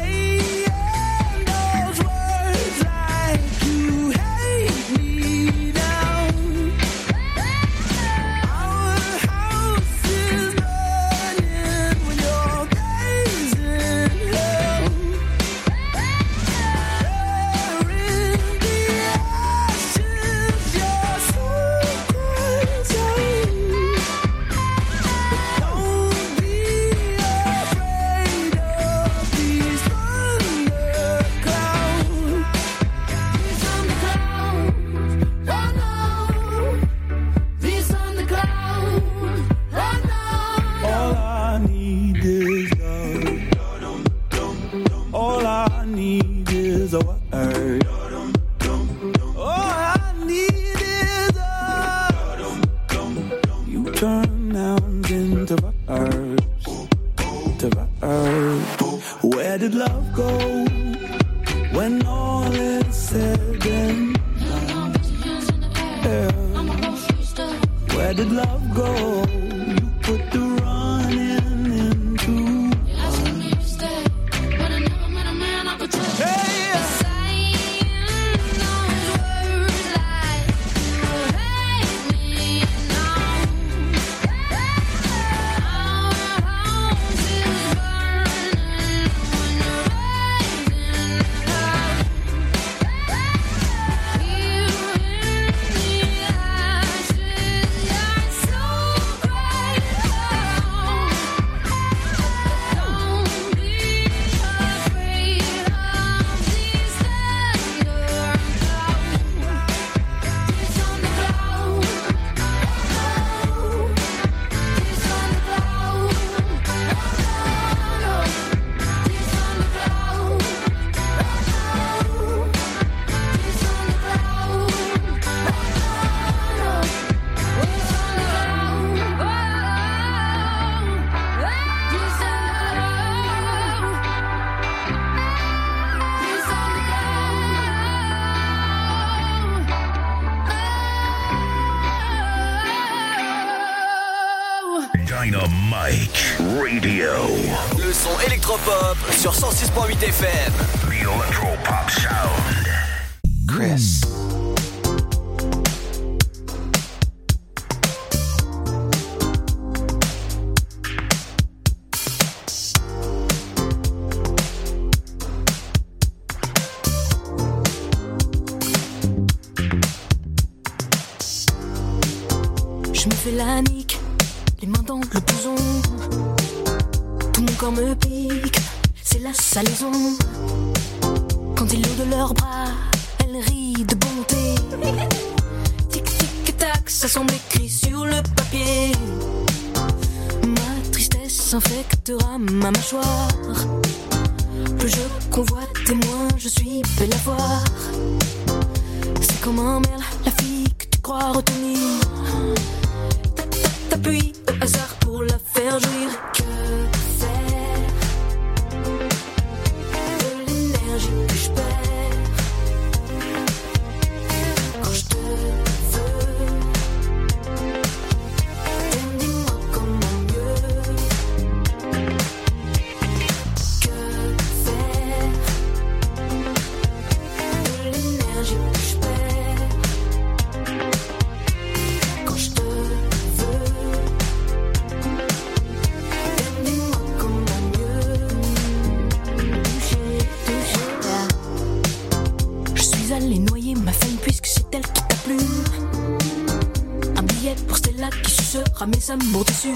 [248.78, 249.72] ramer sa dessus.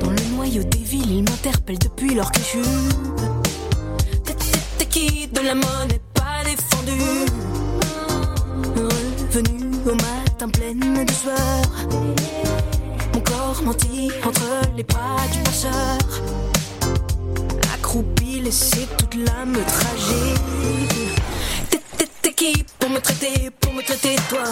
[0.00, 2.64] Dans le noyau des villes, il m'interpelle depuis leur cachup.
[4.78, 7.26] T'es qui de la monnaie pas défendue?
[8.74, 11.62] Revenu au matin pleine de sueur.
[13.14, 15.98] Mon corps menti entre les bras du passeur.
[17.74, 21.20] Accroupi, laissé toute l'âme tragique.
[22.22, 24.44] T'es qui pour me traiter, pour me traiter toi?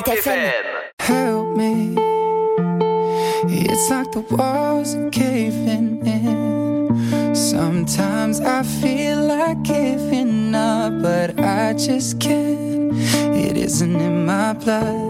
[0.00, 0.64] FM.
[1.00, 1.94] Help me.
[3.44, 7.34] It's like the walls are caving in.
[7.34, 12.92] Sometimes I feel like giving up, but I just can't.
[13.36, 15.01] It isn't in my blood.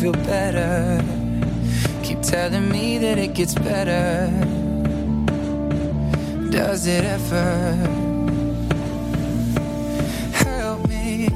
[0.00, 1.04] feel better.
[2.02, 4.30] Keep telling me that it gets better.
[6.48, 7.74] Does it ever?
[10.32, 11.28] Help me.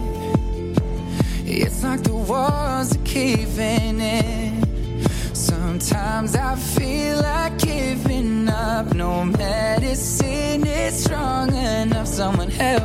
[1.44, 5.04] It's like the walls are caving in.
[5.34, 8.94] Sometimes I feel like giving up.
[8.94, 12.06] No medicine is strong enough.
[12.06, 12.83] Someone help.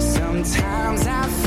[0.00, 1.43] Sometimes I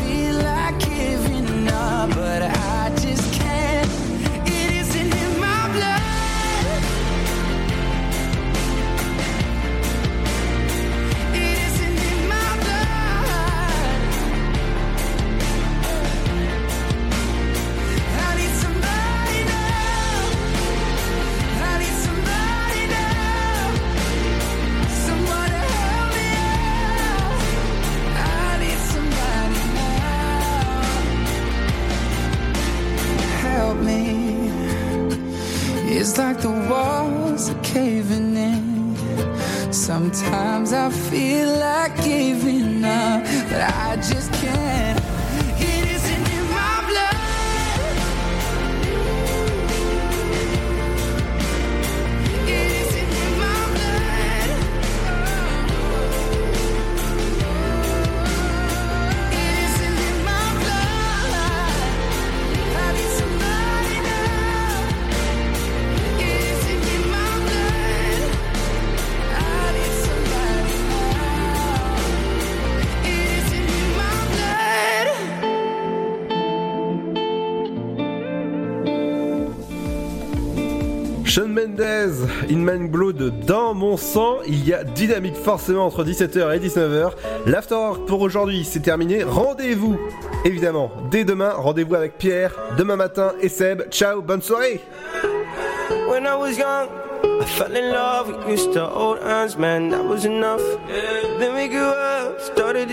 [40.87, 44.86] I feel like giving up, but I just can't.
[81.37, 84.37] Sean Mendez, In Man Blood dans mon sang.
[84.47, 87.11] Il y a dynamique forcément entre 17h et 19h.
[87.45, 89.23] L'Afterwork pour aujourd'hui, c'est terminé.
[89.23, 89.99] Rendez-vous,
[90.45, 91.51] évidemment, dès demain.
[91.51, 93.83] Rendez-vous avec Pierre, demain matin et Seb.
[93.91, 94.81] Ciao, bonne soirée.
[101.39, 102.89] Then we up, started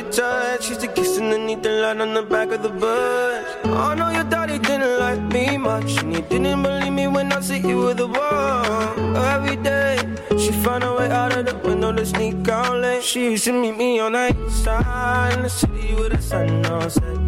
[2.03, 3.43] on the back of the bus.
[3.65, 4.44] I know your daddy
[4.85, 8.07] didn't like me much, and he didn't believe me when I said you were the
[8.07, 9.17] one.
[9.17, 9.97] Every day,
[10.39, 13.03] she found a way out of the window to sneak out late.
[13.03, 16.91] She used to meet me on the side in the city with the sun on
[16.91, 17.19] set.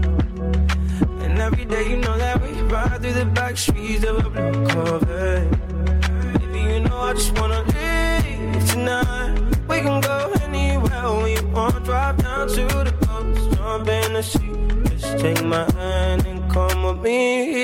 [1.25, 4.67] And every day, you know that we ride through the back streets of a blue
[4.69, 5.51] Corvette.
[6.41, 9.35] Baby, you know I just wanna leave tonight.
[9.69, 11.85] We can go anywhere we want.
[11.85, 14.53] Drive down to the coast, jump in the sea.
[14.91, 17.19] Just take my hand and come with me,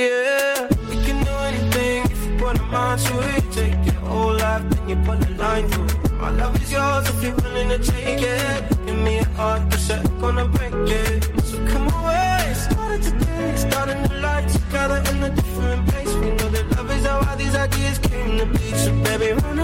[0.04, 0.68] yeah.
[0.90, 3.44] We can do anything if you put a mind to it.
[3.56, 6.12] Take your whole life, then you put a line through it.
[6.22, 8.60] My love is yours if you're willing to take it.
[8.86, 11.20] Give me a heart, but I'm gonna break it.
[11.48, 16.12] So come away, started today, starting a life together in a different place.
[16.20, 18.66] We know that love is how all these ideas came to be.
[18.82, 19.58] So baby, run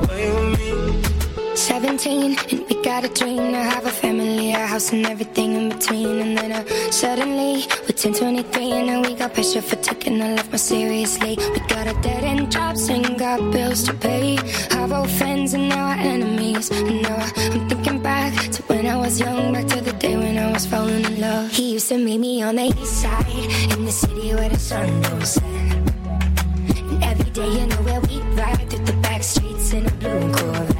[0.00, 1.13] away with me.
[1.56, 5.68] 17 and we got a dream to have a family, a house and everything in
[5.68, 6.20] between.
[6.20, 10.34] And then uh, suddenly we're 10, 23 and now we got pressure for taking our
[10.34, 11.36] life more seriously.
[11.38, 14.36] We got a dead end jobs and got bills to pay.
[14.70, 16.70] Have old friends and now our enemies.
[16.70, 20.36] And now I'm thinking back to when I was young, back to the day when
[20.36, 21.52] I was falling in love.
[21.52, 23.28] He used to meet me on the east side
[23.72, 25.44] in the city where the sun don't set.
[25.44, 30.32] And every day, you know where we ride through the back streets in a blue
[30.32, 30.73] Corvette.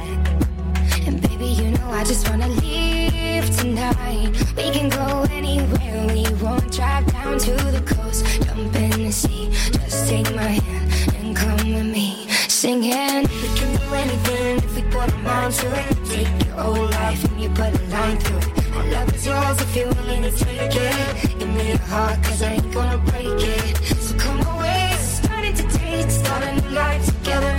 [1.91, 4.29] I just wanna leave tonight.
[4.57, 6.71] We can go anywhere we want.
[6.71, 9.49] Drive down to the coast, jump in the sea.
[9.71, 12.27] Just take my hand and come with me.
[12.47, 16.05] Singing, we can do anything if we put a mind to it.
[16.05, 18.69] Take your whole life and you put a line through it.
[18.71, 21.39] My love is yours if you're willing to take it.
[21.39, 23.77] Give me your heart, cause I ain't gonna break it.
[24.01, 27.05] So come away, starting to date, start a new life